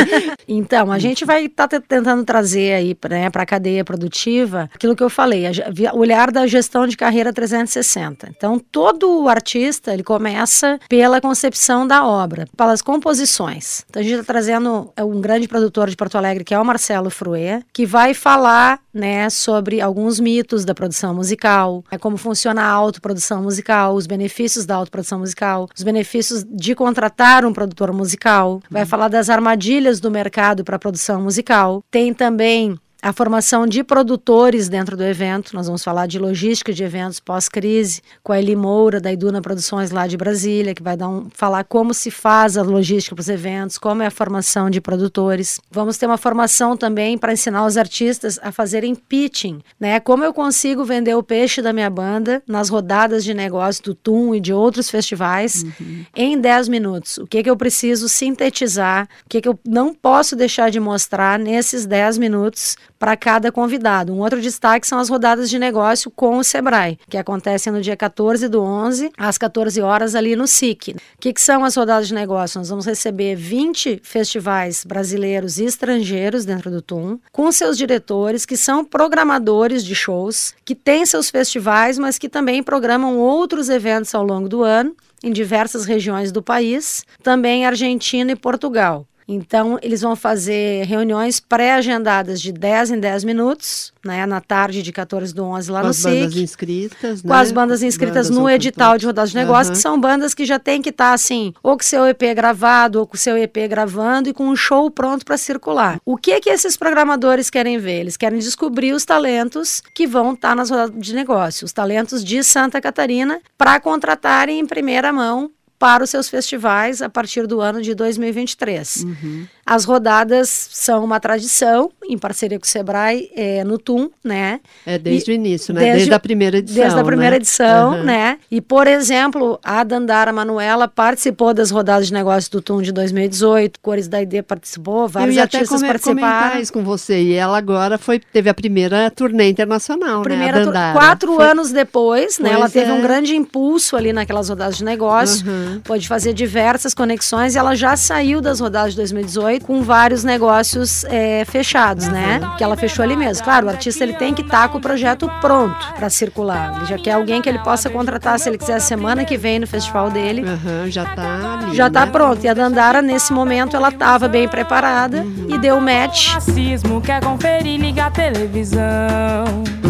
então, 0.48 0.90
a 0.90 0.98
gente 0.98 1.26
vai 1.26 1.44
estar 1.44 1.68
tá 1.68 1.80
tentando 1.80 2.24
trazer 2.24 2.72
aí 2.72 2.96
né, 3.08 3.28
para 3.28 3.42
a 3.42 3.46
cadeia 3.66 3.84
produtiva, 3.84 4.70
aquilo 4.72 4.94
que 4.94 5.02
eu 5.02 5.10
falei, 5.10 5.44
o 5.92 5.98
olhar 5.98 6.30
da 6.30 6.46
gestão 6.46 6.86
de 6.86 6.96
carreira 6.96 7.32
360. 7.32 8.28
Então, 8.36 8.58
todo 8.58 9.28
artista, 9.28 9.92
ele 9.92 10.04
começa 10.04 10.78
pela 10.88 11.20
concepção 11.20 11.86
da 11.86 12.06
obra, 12.06 12.46
pelas 12.56 12.80
composições. 12.80 13.84
Então, 13.90 14.00
a 14.00 14.04
gente 14.04 14.20
está 14.20 14.32
trazendo 14.32 14.92
é, 14.96 15.02
um 15.02 15.20
grande 15.20 15.48
produtor 15.48 15.90
de 15.90 15.96
Porto 15.96 16.16
Alegre, 16.16 16.44
que 16.44 16.54
é 16.54 16.58
o 16.58 16.64
Marcelo 16.64 17.10
Fruê, 17.10 17.62
que 17.72 17.84
vai 17.84 18.14
falar 18.14 18.78
né, 18.94 19.28
sobre 19.28 19.80
alguns 19.80 20.20
mitos 20.20 20.64
da 20.64 20.74
produção 20.74 21.14
musical, 21.14 21.84
é 21.90 21.98
como 21.98 22.16
funciona 22.16 22.62
a 22.62 22.70
autoprodução 22.70 23.42
musical, 23.42 23.94
os 23.94 24.06
benefícios 24.06 24.64
da 24.64 24.76
autoprodução 24.76 25.18
musical, 25.18 25.68
os 25.76 25.82
benefícios 25.82 26.44
de 26.48 26.74
contratar 26.74 27.44
um 27.44 27.52
produtor 27.52 27.92
musical, 27.92 28.62
vai 28.70 28.82
uhum. 28.82 28.88
falar 28.88 29.08
das 29.08 29.28
armadilhas 29.28 30.00
do 30.00 30.10
mercado 30.10 30.64
para 30.64 30.76
a 30.76 30.78
produção 30.78 31.20
musical. 31.20 31.82
Tem 31.90 32.14
também 32.14 32.78
a 33.06 33.12
formação 33.12 33.68
de 33.68 33.84
produtores 33.84 34.68
dentro 34.68 34.96
do 34.96 35.04
evento. 35.04 35.54
Nós 35.54 35.66
vamos 35.66 35.84
falar 35.84 36.08
de 36.08 36.18
logística 36.18 36.72
de 36.72 36.82
eventos 36.82 37.20
pós-crise 37.20 38.02
com 38.20 38.32
a 38.32 38.38
Eli 38.40 38.56
Moura, 38.56 39.00
da 39.00 39.12
Iduna 39.12 39.40
Produções 39.40 39.92
lá 39.92 40.08
de 40.08 40.16
Brasília, 40.16 40.74
que 40.74 40.82
vai 40.82 40.96
dar 40.96 41.08
um, 41.08 41.30
falar 41.32 41.62
como 41.62 41.94
se 41.94 42.10
faz 42.10 42.56
a 42.56 42.62
logística 42.62 43.14
para 43.14 43.20
os 43.20 43.28
eventos, 43.28 43.78
como 43.78 44.02
é 44.02 44.06
a 44.06 44.10
formação 44.10 44.68
de 44.68 44.80
produtores. 44.80 45.60
Vamos 45.70 45.96
ter 45.96 46.06
uma 46.06 46.16
formação 46.16 46.76
também 46.76 47.16
para 47.16 47.32
ensinar 47.32 47.64
os 47.64 47.76
artistas 47.76 48.40
a 48.42 48.50
fazerem 48.50 48.92
pitching, 48.96 49.60
né? 49.78 50.00
Como 50.00 50.24
eu 50.24 50.34
consigo 50.34 50.84
vender 50.84 51.14
o 51.14 51.22
peixe 51.22 51.62
da 51.62 51.72
minha 51.72 51.88
banda 51.88 52.42
nas 52.44 52.68
rodadas 52.68 53.22
de 53.22 53.32
negócio 53.32 53.84
do 53.84 53.94
TUM 53.94 54.34
e 54.34 54.40
de 54.40 54.52
outros 54.52 54.90
festivais 54.90 55.62
uhum. 55.62 56.04
em 56.16 56.40
10 56.40 56.68
minutos. 56.68 57.18
O 57.18 57.26
que, 57.28 57.40
que 57.40 57.50
eu 57.50 57.56
preciso 57.56 58.08
sintetizar, 58.08 59.08
o 59.24 59.28
que, 59.28 59.40
que 59.40 59.48
eu 59.48 59.56
não 59.64 59.94
posso 59.94 60.34
deixar 60.34 60.72
de 60.72 60.80
mostrar 60.80 61.38
nesses 61.38 61.86
10 61.86 62.18
minutos 62.18 62.76
para 62.98 63.16
cada 63.16 63.52
convidado. 63.52 64.12
Um 64.12 64.20
outro 64.20 64.40
destaque 64.40 64.86
são 64.86 64.98
as 64.98 65.08
rodadas 65.08 65.50
de 65.50 65.58
negócio 65.58 66.10
com 66.10 66.38
o 66.38 66.44
Sebrae, 66.44 66.98
que 67.08 67.16
acontecem 67.16 67.72
no 67.72 67.80
dia 67.80 67.96
14 67.96 68.48
do 68.48 68.62
11, 68.62 69.12
às 69.16 69.38
14 69.38 69.80
horas, 69.80 70.14
ali 70.14 70.36
no 70.36 70.46
SIC. 70.46 70.92
O 70.92 70.98
que, 71.20 71.32
que 71.32 71.40
são 71.40 71.64
as 71.64 71.76
rodadas 71.76 72.08
de 72.08 72.14
negócio? 72.14 72.58
Nós 72.58 72.68
vamos 72.68 72.86
receber 72.86 73.34
20 73.34 74.00
festivais 74.02 74.84
brasileiros 74.84 75.58
e 75.58 75.64
estrangeiros 75.64 76.44
dentro 76.44 76.70
do 76.70 76.82
TUM, 76.82 77.18
com 77.32 77.50
seus 77.52 77.76
diretores, 77.76 78.46
que 78.46 78.56
são 78.56 78.84
programadores 78.84 79.84
de 79.84 79.94
shows, 79.94 80.54
que 80.64 80.74
têm 80.74 81.04
seus 81.06 81.30
festivais, 81.30 81.98
mas 81.98 82.18
que 82.18 82.28
também 82.28 82.62
programam 82.62 83.18
outros 83.18 83.68
eventos 83.68 84.14
ao 84.14 84.24
longo 84.24 84.48
do 84.48 84.62
ano 84.62 84.94
em 85.22 85.32
diversas 85.32 85.84
regiões 85.84 86.30
do 86.30 86.42
país, 86.42 87.04
também 87.22 87.66
Argentina 87.66 88.32
e 88.32 88.36
Portugal. 88.36 89.06
Então, 89.28 89.78
eles 89.82 90.02
vão 90.02 90.14
fazer 90.14 90.84
reuniões 90.84 91.40
pré-agendadas 91.40 92.40
de 92.40 92.52
10 92.52 92.92
em 92.92 93.00
10 93.00 93.24
minutos, 93.24 93.92
né, 94.04 94.24
na 94.24 94.40
tarde 94.40 94.82
de 94.82 94.92
14 94.92 95.34
do 95.34 95.44
11 95.44 95.70
lá 95.70 95.80
com 95.80 95.88
no 95.88 95.94
SIC. 95.94 96.04
Com 96.04 96.10
as 96.10 96.20
bandas 96.20 96.36
inscritas, 96.36 97.22
né? 97.22 97.28
Com 97.28 97.34
as 97.34 97.52
bandas 97.52 97.82
inscritas 97.82 98.30
bandas 98.30 98.42
no 98.42 98.48
edital 98.48 98.98
de 98.98 99.06
rodadas 99.06 99.30
de 99.30 99.36
negócio, 99.36 99.70
uhum. 99.70 99.76
que 99.76 99.82
são 99.82 100.00
bandas 100.00 100.32
que 100.32 100.44
já 100.44 100.58
tem 100.58 100.80
que 100.80 100.90
estar, 100.90 101.08
tá, 101.08 101.14
assim, 101.14 101.52
ou 101.62 101.76
com 101.76 101.82
seu 101.82 102.06
EP 102.06 102.22
gravado, 102.34 103.00
ou 103.00 103.06
com 103.06 103.16
seu 103.16 103.36
EP 103.36 103.56
gravando 103.68 104.28
e 104.28 104.32
com 104.32 104.46
um 104.46 104.56
show 104.56 104.90
pronto 104.90 105.24
para 105.24 105.36
circular. 105.36 106.00
O 106.04 106.16
que 106.16 106.40
que 106.40 106.50
esses 106.50 106.76
programadores 106.76 107.50
querem 107.50 107.78
ver? 107.78 108.00
Eles 108.00 108.16
querem 108.16 108.38
descobrir 108.38 108.92
os 108.92 109.04
talentos 109.04 109.82
que 109.92 110.06
vão 110.06 110.34
estar 110.34 110.50
tá 110.50 110.54
nas 110.54 110.70
rodadas 110.70 111.00
de 111.00 111.14
negócio, 111.14 111.64
os 111.64 111.72
talentos 111.72 112.24
de 112.24 112.42
Santa 112.44 112.80
Catarina, 112.80 113.40
para 113.58 113.80
contratarem 113.80 114.60
em 114.60 114.66
primeira 114.66 115.12
mão 115.12 115.50
para 115.78 116.04
os 116.04 116.10
seus 116.10 116.28
festivais 116.28 117.02
a 117.02 117.08
partir 117.08 117.46
do 117.46 117.60
ano 117.60 117.82
de 117.82 117.94
2023. 117.94 119.04
Uhum. 119.04 119.46
As 119.68 119.84
rodadas 119.84 120.68
são 120.70 121.04
uma 121.04 121.18
tradição, 121.18 121.90
em 122.08 122.16
parceria 122.16 122.56
com 122.56 122.64
o 122.64 122.68
Sebrae, 122.68 123.32
é, 123.34 123.64
no 123.64 123.78
TUM, 123.78 124.08
né? 124.22 124.60
É 124.86 124.96
desde 124.96 125.32
e, 125.32 125.34
o 125.34 125.36
início, 125.36 125.74
né? 125.74 125.80
Desde, 125.80 125.96
desde, 125.96 126.14
a 126.14 126.20
primeira 126.20 126.58
edição. 126.58 126.82
Desde 126.82 127.00
a 127.00 127.04
primeira 127.04 127.30
né? 127.32 127.36
edição, 127.38 127.90
uhum. 127.94 128.04
né? 128.04 128.38
E, 128.48 128.60
por 128.60 128.86
exemplo, 128.86 129.58
a 129.64 129.82
Dandara 129.82 130.32
Manuela 130.32 130.86
participou 130.86 131.52
das 131.52 131.72
rodadas 131.72 132.06
de 132.06 132.12
negócios 132.12 132.48
do 132.48 132.62
TUM 132.62 132.80
de 132.80 132.92
2018, 132.92 133.80
Cores 133.80 134.06
da 134.06 134.22
ID 134.22 134.44
participou, 134.44 135.08
vários 135.08 135.36
artistas 135.36 135.82
até 135.82 135.88
participaram. 135.88 136.60
isso 136.60 136.72
com 136.72 136.84
você, 136.84 137.20
e 137.20 137.32
ela 137.32 137.58
agora 137.58 137.98
foi, 137.98 138.20
teve 138.20 138.48
a 138.48 138.54
primeira 138.54 139.10
turnê 139.10 139.50
internacional, 139.50 140.22
primeira 140.22 140.60
né? 140.60 140.64
Dandara. 140.64 140.96
Quatro 140.96 141.34
foi... 141.34 141.44
anos 141.44 141.72
depois, 141.72 142.38
né? 142.38 142.52
Ela 142.52 142.70
teve 142.70 142.92
é. 142.92 142.94
um 142.94 143.02
grande 143.02 143.34
impulso 143.34 143.96
ali 143.96 144.12
naquelas 144.12 144.48
rodadas 144.48 144.76
de 144.76 144.84
negócio, 144.84 145.44
uhum. 145.44 145.80
pode 145.80 146.06
fazer 146.06 146.32
diversas 146.32 146.94
conexões 146.94 147.56
e 147.56 147.58
ela 147.58 147.74
já 147.74 147.96
saiu 147.96 148.40
das 148.40 148.60
rodadas 148.60 148.92
de 148.92 148.98
2018 148.98 149.55
com 149.60 149.82
vários 149.82 150.24
negócios 150.24 151.04
é, 151.04 151.44
fechados, 151.44 152.08
né? 152.08 152.40
Que 152.56 152.64
ela 152.64 152.76
fechou 152.76 153.02
ali 153.02 153.16
mesmo. 153.16 153.44
Claro, 153.44 153.66
o 153.66 153.70
artista 153.70 154.02
ele 154.04 154.14
tem 154.14 154.34
que 154.34 154.42
estar 154.42 154.62
tá 154.62 154.68
com 154.68 154.78
o 154.78 154.80
projeto 154.80 155.30
pronto 155.40 155.94
para 155.94 156.08
circular. 156.10 156.76
Ele 156.76 156.86
já 156.86 156.98
quer 156.98 157.12
alguém 157.12 157.40
que 157.42 157.48
ele 157.48 157.58
possa 157.60 157.90
contratar 157.90 158.38
se 158.38 158.48
ele 158.48 158.58
quiser 158.58 158.74
a 158.74 158.80
semana 158.80 159.24
que 159.24 159.36
vem 159.36 159.58
no 159.58 159.66
festival 159.66 160.10
dele. 160.10 160.42
Uhum, 160.42 160.90
já 160.90 161.04
tá 161.04 161.58
ali, 161.62 161.74
Já 161.74 161.90
tá 161.90 162.06
né? 162.06 162.12
pronto. 162.12 162.44
E 162.44 162.48
a 162.48 162.54
Dandara, 162.54 163.02
nesse 163.02 163.32
momento, 163.32 163.76
ela 163.76 163.88
estava 163.88 164.28
bem 164.28 164.48
preparada 164.48 165.18
uhum. 165.18 165.46
e 165.48 165.58
deu 165.58 165.80
match. 165.80 166.32
Racismo 166.32 167.00
quer 167.00 167.22
conferir, 167.22 167.80
liga 167.80 168.06
a 168.06 168.10
televisão. 168.10 169.85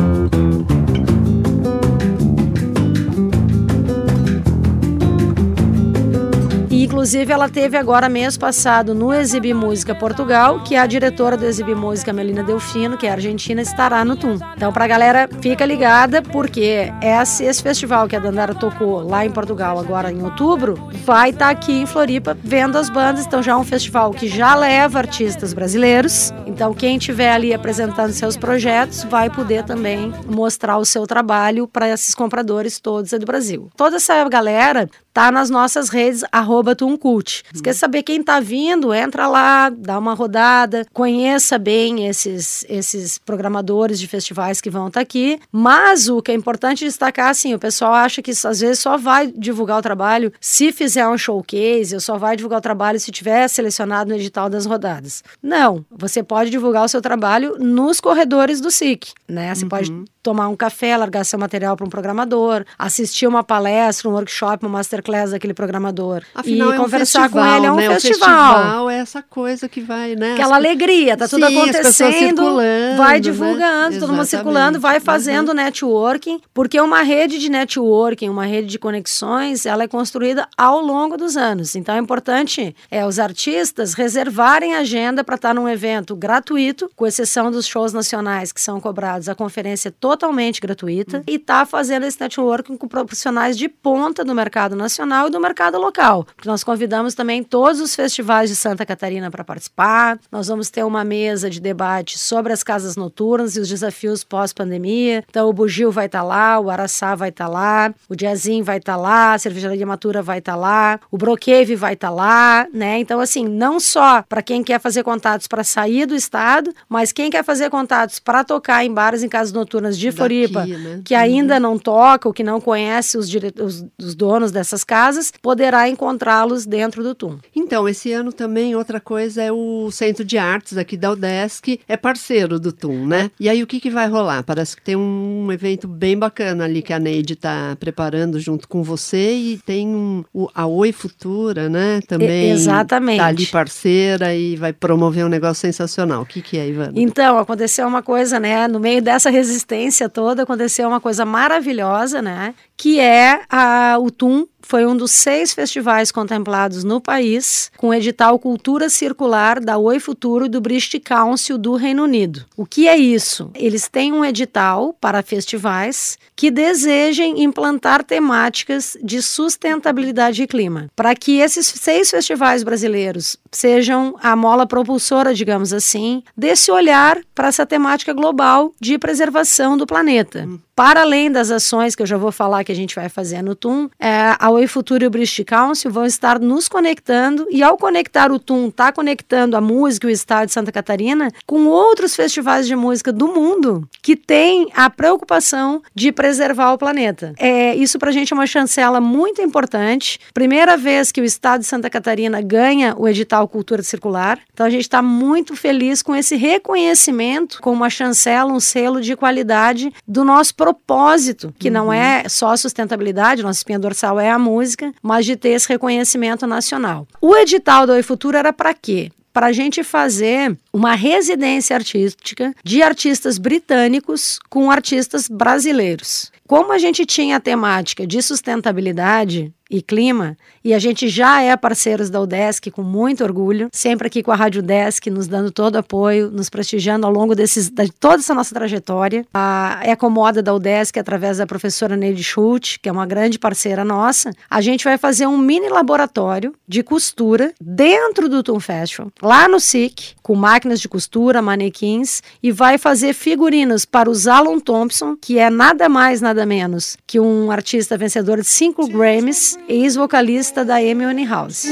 Inclusive, 6.97 7.31
ela 7.31 7.47
teve 7.47 7.77
agora, 7.77 8.09
mês 8.09 8.39
passado, 8.39 8.95
no 8.95 9.13
Exibir 9.13 9.55
Música 9.55 9.95
Portugal, 9.95 10.63
que 10.63 10.75
é 10.75 10.79
a 10.79 10.87
diretora 10.87 11.37
do 11.37 11.45
Exibir 11.45 11.77
Música, 11.77 12.11
Melina 12.11 12.43
Delfino, 12.43 12.97
que 12.97 13.07
é 13.07 13.11
argentina, 13.11 13.61
estará 13.61 14.03
no 14.03 14.17
TUM. 14.17 14.39
Então, 14.57 14.73
pra 14.73 14.87
galera, 14.87 15.29
fica 15.43 15.67
ligada, 15.67 16.23
porque 16.23 16.91
esse, 17.03 17.45
esse 17.45 17.63
festival 17.63 18.09
que 18.09 18.17
a 18.17 18.19
Dandara 18.19 18.55
tocou 18.55 19.07
lá 19.07 19.27
em 19.27 19.31
Portugal, 19.31 19.79
agora 19.79 20.11
em 20.11 20.23
outubro, 20.23 20.89
vai 21.05 21.29
estar 21.29 21.45
tá 21.45 21.51
aqui 21.51 21.83
em 21.83 21.85
Floripa 21.85 22.35
vendo 22.43 22.79
as 22.79 22.89
bandas. 22.89 23.27
Então, 23.27 23.43
já 23.43 23.53
é 23.53 23.57
um 23.57 23.63
festival 23.63 24.13
que 24.13 24.27
já 24.27 24.55
leva 24.55 24.99
artistas 24.99 25.53
brasileiros. 25.53 26.33
Então, 26.47 26.73
quem 26.73 26.97
estiver 26.97 27.31
ali 27.31 27.53
apresentando 27.53 28.11
seus 28.13 28.39
projetos 28.39 29.05
vai 29.05 29.29
poder 29.29 29.65
também 29.65 30.15
mostrar 30.27 30.79
o 30.79 30.85
seu 30.87 31.07
trabalho 31.07 31.69
para 31.69 31.91
esses 31.91 32.15
compradores 32.15 32.81
todos 32.81 33.11
do 33.11 33.27
Brasil. 33.27 33.69
Toda 33.77 33.97
essa 33.97 34.27
galera 34.31 34.89
tá 35.17 35.33
nas 35.33 35.49
nossas 35.49 35.89
redes, 35.89 36.23
arroba 36.31 36.77
Tuncult. 36.77 37.43
Se 37.55 37.63
quer 37.63 37.73
saber 37.73 38.03
quem 38.03 38.23
tá 38.23 38.39
vindo, 38.39 38.93
entra 38.93 39.27
lá, 39.27 39.71
dá 39.71 39.99
uma 39.99 40.13
rodada, 40.13 40.87
conheça 40.93 41.59
bem 41.59 42.07
esses, 42.07 42.67
esses 42.69 43.17
programadores 43.17 43.99
de 43.99 44.07
festivais 44.07 44.61
que 44.61 44.69
vão 44.69 44.89
estar 44.89 45.01
tá 45.01 45.03
aqui. 45.03 45.41
Mas 45.51 46.07
o 46.07 46.21
que 46.21 46.33
é 46.33 46.35
importante 46.35 46.85
destacar, 46.85 47.31
assim, 47.31 47.55
o 47.55 47.59
pessoal 47.59 47.95
acha 47.95 48.21
que 48.21 48.31
às 48.31 48.61
vezes 48.61 48.79
só 48.79 48.99
vai 48.99 49.29
divulgar 49.29 49.79
o 49.79 49.83
trabalho 49.83 50.31
se 50.39 50.71
fizer 50.71 51.09
um 51.09 51.17
showcase, 51.17 51.95
ou 51.95 52.01
só 52.01 52.19
vai 52.19 52.37
divulgar 52.37 52.59
o 52.59 52.63
trabalho 52.63 53.01
se 53.01 53.11
tiver 53.11 53.49
selecionado 53.49 54.11
no 54.11 54.17
edital 54.17 54.51
das 54.51 54.67
rodadas. 54.67 55.25
Não, 55.43 55.83
você 55.91 56.23
pode 56.23 56.51
divulgar 56.51 56.85
o 56.85 56.89
seu 56.89 57.01
trabalho 57.01 57.57
nos 57.59 58.03
corredores 58.03 58.61
do 58.61 58.71
SIC, 58.71 59.15
né? 59.27 59.55
Você 59.55 59.63
uhum. 59.63 59.69
pode 59.71 60.05
tomar 60.27 60.49
um 60.49 60.57
café, 60.57 60.97
largar 60.97 61.25
seu 61.25 61.39
material 61.39 61.77
para 61.77 61.87
um 61.87 61.89
programador, 61.89 62.65
assistir 62.77 63.29
uma 63.29 63.45
palestra, 63.45 64.09
um 64.09 64.13
workshop, 64.13 64.67
uma 64.67 64.79
masterclass 64.79 65.31
daquele 65.31 65.55
programador 65.55 66.21
Afinal, 66.35 66.71
e 66.71 66.73
é 66.73 66.75
um 66.75 66.83
conversar 66.83 67.23
festival, 67.23 67.45
com 67.45 67.57
ele 67.57 67.67
é 67.67 67.73
um 67.73 67.77
né? 67.77 67.91
festival. 67.91 68.27
O 68.27 68.55
festival 68.57 68.91
é 68.91 68.99
essa 68.99 69.23
coisa 69.23 69.69
que 69.69 69.81
vai, 69.81 70.17
né? 70.17 70.33
Aquela 70.33 70.57
alegria, 70.57 71.17
tá 71.17 71.29
tudo 71.29 71.47
Sim, 71.47 71.57
acontecendo, 71.57 72.57
vai 72.97 73.15
né? 73.15 73.21
divulgando, 73.21 73.95
né? 73.95 74.01
todo 74.01 74.13
mundo 74.13 74.25
circulando, 74.25 74.81
vai 74.81 74.99
fazendo 74.99 75.51
uhum. 75.51 75.55
networking, 75.55 76.41
porque 76.53 76.81
uma 76.81 77.03
rede 77.03 77.39
de 77.39 77.49
networking, 77.49 78.29
uma 78.29 78.47
rede 78.47 78.67
de 78.67 78.81
conexões, 78.81 79.65
ela 79.65 79.85
é 79.85 79.89
construída 79.89 80.49
ao 80.57 80.81
longo 80.81 81.17
dos 81.17 81.37
anos. 81.37 81.77
Então 81.77 81.95
é 81.95 81.99
importante 81.99 82.75
é 82.91 83.07
os 83.07 83.21
artistas 83.21 83.95
reservarem 83.95 84.75
agenda 84.75 85.23
para 85.23 85.37
estar 85.37 85.55
num 85.55 85.69
evento 85.69 86.17
gratuito, 86.17 86.91
com 86.97 87.07
exceção 87.07 87.49
dos 87.49 87.65
shows 87.65 87.93
nacionais 87.93 88.51
que 88.51 88.61
são 88.61 88.81
cobrados, 88.81 89.29
a 89.29 89.37
conferência 89.37 89.93
toda 89.93 90.16
totalmente 90.17 90.61
gratuita 90.61 91.19
uhum. 91.19 91.23
e 91.27 91.35
está 91.37 91.67
fazendo 91.67 92.05
esse 92.05 92.19
networking 92.21 92.77
com 92.77 92.89
profissionais 92.89 93.57
de 93.57 93.69
ponta 93.69 94.25
do 94.25 94.35
mercado 94.35 94.75
nacional 94.75 95.29
e 95.29 95.31
do 95.31 95.39
mercado 95.39 95.79
local. 95.79 96.25
Porque 96.35 96.49
nós 96.49 96.65
convidamos 96.65 97.15
também 97.15 97.43
todos 97.43 97.81
os 97.81 97.95
festivais 97.95 98.49
de 98.49 98.57
Santa 98.57 98.87
Catarina 98.87 99.31
para 99.31 99.45
participar. 99.45 100.19
Nós 100.33 100.49
vamos 100.49 100.71
ter 100.71 100.85
uma 100.85 101.05
mesa 101.05 101.51
de 101.51 101.61
debate 101.61 102.19
sobre 102.19 102.53
as 102.53 102.63
casas 102.63 102.97
noturnas 102.97 103.57
e 103.57 103.61
os 103.61 103.69
desafios 103.69 104.25
pós-pandemia. 104.25 105.23
Então, 105.29 105.49
o 105.49 105.53
Bugio 105.53 105.93
vai 105.93 106.07
estar 106.07 106.21
tá 106.21 106.25
lá, 106.25 106.59
o 106.59 106.71
Araçá 106.71 107.15
vai 107.15 107.29
estar 107.29 107.45
tá 107.45 107.51
lá, 107.51 107.95
o 108.09 108.17
Diazin 108.17 108.63
vai 108.63 108.79
estar 108.79 108.95
tá 108.95 108.99
lá, 108.99 109.35
a 109.35 109.39
Cervejaria 109.39 109.87
Matura 109.87 110.23
vai 110.23 110.39
estar 110.39 110.53
tá 110.53 110.59
lá, 110.59 111.01
o 111.11 111.19
Broqueve 111.19 111.77
vai 111.77 111.93
estar 111.93 112.09
tá 112.09 112.15
lá, 112.15 112.67
né? 112.73 112.99
Então, 112.99 113.21
assim, 113.21 113.47
não 113.47 113.79
só 113.79 114.23
para 114.23 114.43
quem 114.43 114.65
quer 114.65 114.81
fazer 114.81 115.03
contatos 115.03 115.47
para 115.47 115.63
sair 115.63 116.07
do 116.07 116.15
estado, 116.15 116.73
mas 116.89 117.13
quem 117.13 117.31
quer 117.31 117.45
fazer 117.45 117.69
contatos 117.69 118.19
para 118.19 118.43
tocar 118.43 118.85
em 118.85 118.93
bares 118.93 119.23
em 119.23 119.29
casas 119.29 119.53
noturnas 119.53 119.99
de 119.99 120.06
de 120.11 120.17
Floripa, 120.17 120.61
Daqui, 120.61 120.77
né? 120.77 121.01
que 121.05 121.15
ainda 121.15 121.55
uhum. 121.55 121.61
não 121.61 121.79
toca 121.79 122.29
ou 122.29 122.35
que 122.35 122.43
não 122.43 122.61
conhece 122.61 123.19
os, 123.19 123.29
os, 123.61 123.85
os 124.01 124.15
donos 124.15 124.53
dessas 124.53 124.85
casas, 124.85 125.33
poderá 125.43 125.89
encontrá-los 125.89 126.67
dentro 126.67 127.03
do 127.03 127.15
TUM. 127.15 127.39
Então, 127.55 127.89
esse 127.89 128.13
ano 128.13 128.33
também 128.33 128.75
outra 128.77 129.01
coisa 129.01 129.43
é 129.43 129.53
o 129.53 129.91
Centro 129.91 130.25
de 130.25 130.39
Artes 130.39 130.77
aqui 130.77 130.97
da 130.97 131.13
UDESC, 131.13 131.81
é 131.89 131.97
parceiro 131.97 132.59
do 132.59 132.73
TUM, 132.73 133.07
né? 133.07 133.31
E 133.39 133.49
aí 133.49 133.63
o 133.63 133.67
que, 133.67 133.81
que 133.81 133.91
vai 133.91 134.09
rolar? 134.09 134.43
Parece 134.43 134.77
que 134.77 134.83
tem 134.83 134.97
um 134.97 135.51
evento 135.51 135.89
bem 135.89 136.19
bacana 136.19 136.65
ali 136.65 136.83
que 136.83 136.93
a 136.93 136.99
Neide 136.99 137.35
está 137.35 137.77
preparando 137.79 138.39
junto 138.39 138.69
com 138.69 138.83
você 138.83 139.33
e 139.33 139.59
tem 139.59 139.89
um, 139.89 140.25
o, 140.33 140.49
a 140.55 140.67
Oi 140.67 140.93
Futura, 140.93 141.69
né? 141.69 142.01
Também. 142.07 142.51
exatamente. 142.51 143.19
Tá 143.19 143.27
ali 143.27 143.47
parceira 143.47 144.35
e 144.35 144.57
vai 144.57 144.73
promover 144.73 145.25
um 145.25 145.29
negócio 145.29 145.61
sensacional. 145.61 146.23
O 146.23 146.27
que, 146.27 146.43
que 146.43 146.59
é, 146.59 146.69
Ivana? 146.69 146.93
Então, 146.95 147.39
aconteceu 147.39 147.87
uma 147.87 148.03
coisa, 148.03 148.39
né? 148.39 148.69
No 148.69 148.79
meio 148.81 149.01
dessa 149.01 149.31
resistência 149.31 149.96
toda 150.09 150.43
aconteceu 150.43 150.87
uma 150.89 151.01
coisa 151.01 151.25
maravilhosa, 151.25 152.21
né? 152.21 152.55
Que 152.77 153.01
é 153.01 153.43
a, 153.49 153.97
o 153.99 154.11
TUM 154.11 154.47
foi 154.67 154.85
um 154.85 154.97
dos 154.97 155.13
seis 155.13 155.55
festivais 155.55 156.11
contemplados 156.11 156.83
no 156.83 157.01
país 157.01 157.71
com 157.77 157.89
o 157.89 157.95
edital 157.95 158.37
Cultura 158.37 158.89
Circular 158.91 159.61
da 159.61 159.79
Oi 159.79 160.01
Futuro 160.01 160.47
e 160.47 160.49
do 160.49 160.61
British 160.61 161.01
Council 161.05 161.57
do 161.57 161.77
Reino 161.77 162.03
Unido. 162.03 162.45
O 162.57 162.67
que 162.67 162.89
é 162.89 162.97
isso? 162.97 163.49
Eles 163.55 163.87
têm 163.87 164.13
um 164.13 164.25
edital 164.25 164.93
para 165.01 165.23
festivais 165.23 166.19
que 166.35 166.51
desejem 166.51 167.45
implantar 167.45 168.03
temáticas 168.03 168.97
de 169.01 169.23
sustentabilidade 169.23 170.43
e 170.43 170.47
clima, 170.49 170.91
para 170.97 171.15
que 171.15 171.39
esses 171.39 171.67
seis 171.67 172.11
festivais 172.11 172.65
brasileiros 172.65 173.37
sejam 173.53 174.17
a 174.21 174.35
mola 174.35 174.67
propulsora, 174.67 175.33
digamos 175.33 175.73
assim, 175.73 176.25
desse 176.37 176.73
olhar 176.73 177.21
para 177.35 177.49
essa 177.49 177.65
temática 177.65 178.13
global 178.13 178.75
de 178.81 178.99
preservação 178.99 179.77
do 179.77 179.87
planeta. 179.87 180.45
Hum. 180.47 180.59
Para 180.75 181.01
além 181.01 181.31
das 181.31 181.51
ações 181.51 181.95
que 181.95 182.03
eu 182.03 182.07
já 182.07 182.19
vou 182.19 182.31
falar 182.31 182.63
que 182.67 182.73
a 182.73 182.77
gente 182.77 182.95
vai 182.95 183.09
fazer 183.09 183.43
no 183.43 183.55
TUM, 183.55 183.89
é, 183.99 184.35
a 184.39 184.51
Oi 184.51 184.67
Futuro 184.67 185.05
e 185.05 185.07
o 185.07 185.11
British 185.11 185.45
Council 185.47 185.91
vão 185.91 186.05
estar 186.05 186.41
nos 186.41 186.69
conectando 186.69 187.47
e 187.51 187.63
ao 187.63 187.77
conectar 187.77 188.33
o 188.33 188.39
TUM, 188.39 188.69
está 188.69 188.93
conectando 188.93 189.57
a 189.57 189.61
música 189.61 190.07
e 190.07 190.11
o 190.11 190.13
estado 190.13 190.47
de 190.47 190.53
Santa 190.53 190.73
Catarina 190.73 191.31
com 191.47 191.67
outros 191.67 192.17
festivais 192.17 192.67
de 192.67 192.75
música 192.75 193.13
do 193.13 193.29
mundo 193.29 193.89
que 194.03 194.17
têm 194.17 194.69
a 194.75 194.91
preocupação 194.91 195.81
de 195.95 196.11
preservar 196.11 196.73
o 196.73 196.79
planeta. 196.79 197.33
É, 197.39 197.75
isso 197.77 197.99
para 197.99 198.11
a 198.11 198.13
gente 198.13 198.33
é 198.33 198.37
uma 198.37 198.47
chancela 198.47 199.01
muito 199.01 199.41
importante. 199.41 200.19
Primeira 200.35 200.77
vez 200.77 201.13
que 201.13 201.21
o 201.21 201.25
estado 201.25 201.61
de 201.61 201.67
Santa 201.67 201.89
Catarina 201.89 202.41
ganha 202.41 202.95
o 202.99 203.07
edital 203.07 203.47
Cultura 203.47 203.83
Circular. 203.83 204.41
Então 204.53 204.67
a 204.67 204.71
gente 204.71 204.83
está 204.83 205.01
muito 205.01 205.55
feliz 205.55 206.03
com 206.03 206.17
esse 206.17 206.35
reconhecimento 206.35 207.61
com 207.61 207.73
uma 207.73 207.89
chancela, 207.89 208.53
um 208.53 208.61
selo 208.61 209.01
de 209.01 209.15
qualidade 209.15 209.93
do 210.07 210.25
nosso 210.25 210.55
propósito, 210.55 211.55
que 211.59 211.69
uhum. 211.69 211.75
não 211.75 211.93
é 211.93 212.29
só 212.29 212.56
a 212.57 212.59
sustentabilidade, 212.59 213.43
nossa 213.43 213.61
espinha 213.61 213.79
dorsal 213.79 214.19
é 214.19 214.31
a 214.31 214.39
música, 214.39 214.93
mas 215.03 215.25
de 215.25 215.37
ter 215.37 215.51
esse 215.51 215.69
reconhecimento 215.69 216.47
nacional. 216.47 217.07
O 217.21 217.37
edital 217.37 217.87
do 217.87 217.93
Oi 217.93 218.03
Futuro 218.03 218.37
era 218.37 218.53
para 218.53 218.75
quê? 218.75 219.13
para 219.33 219.49
a 219.49 219.53
gente 219.53 219.85
fazer 219.85 220.57
uma 220.73 220.95
residência 220.95 221.77
artística 221.77 222.55
de 222.65 222.83
artistas 222.83 223.37
britânicos 223.37 224.39
com 224.49 224.71
artistas 224.71 225.29
brasileiros. 225.29 226.33
como 226.49 226.73
a 226.73 226.79
gente 226.79 227.05
tinha 227.05 227.37
a 227.37 227.41
temática 227.41 228.07
de 228.07 228.23
sustentabilidade, 228.23 229.53
e 229.71 229.83
clima, 229.83 230.37
e 230.65 230.73
a 230.73 230.79
gente 230.79 231.09
já 231.09 231.43
é 231.43 231.57
parceiros 231.57 232.11
da 232.11 232.21
UDESC 232.21 232.71
com 232.71 232.83
muito 232.83 233.25
orgulho, 233.25 233.69
sempre 233.73 234.07
aqui 234.07 234.23
com 234.23 234.31
a 234.31 234.37
Rádio 234.37 234.61
UDESC, 234.63 235.11
nos 235.11 235.27
dando 235.27 235.51
todo 235.51 235.77
apoio, 235.77 236.31
nos 236.31 236.49
prestigiando 236.49 237.07
ao 237.07 237.13
longo 237.13 237.35
desses, 237.35 237.69
de 237.69 237.91
toda 237.93 238.17
essa 238.17 238.35
nossa 238.35 238.55
trajetória. 238.55 239.27
A 239.35 239.81
Ecomoda 239.85 240.43
da 240.43 240.55
UDESC, 240.55 240.99
através 240.99 241.39
da 241.39 241.47
professora 241.47 241.97
Neide 241.97 242.23
Schultz, 242.23 242.79
que 242.81 242.89
é 242.89 242.93
uma 242.93 243.07
grande 243.07 243.39
parceira 243.39 243.85
nossa, 243.85 244.31
a 244.49 244.61
gente 244.61 244.85
vai 244.85 244.99
fazer 244.99 245.27
um 245.27 245.39
mini 245.39 245.69
laboratório 245.69 246.55
de 246.67 246.83
costura 246.83 247.53
dentro 247.61 248.29
do 248.29 248.43
Tum 248.43 248.61
Festival, 248.61 249.11
lá 249.21 249.49
no 249.49 249.59
SIC, 249.59 250.15
com 250.23 250.35
máquinas 250.35 250.81
de 250.81 250.89
costura, 250.89 251.43
manequins, 251.43 252.23
e 252.43 252.53
vai 252.53 252.79
fazer 252.79 253.13
figurinos 253.13 253.85
para 253.85 254.11
o 254.11 254.15
Zalon 254.15 254.59
Thompson, 254.59 255.17
que 255.17 255.39
é 255.39 255.51
nada 255.51 255.89
mais, 255.89 256.21
nada 256.21 256.47
menos 256.47 256.97
que 257.07 257.19
um 257.19 257.51
artista 257.51 257.97
vencedor 257.97 258.41
de 258.41 258.47
cinco 258.47 258.87
Grammys 258.89 259.56
ex-vocalista 259.69 260.65
da 260.65 260.77
Amy 260.77 261.07
Winehouse. 261.07 261.69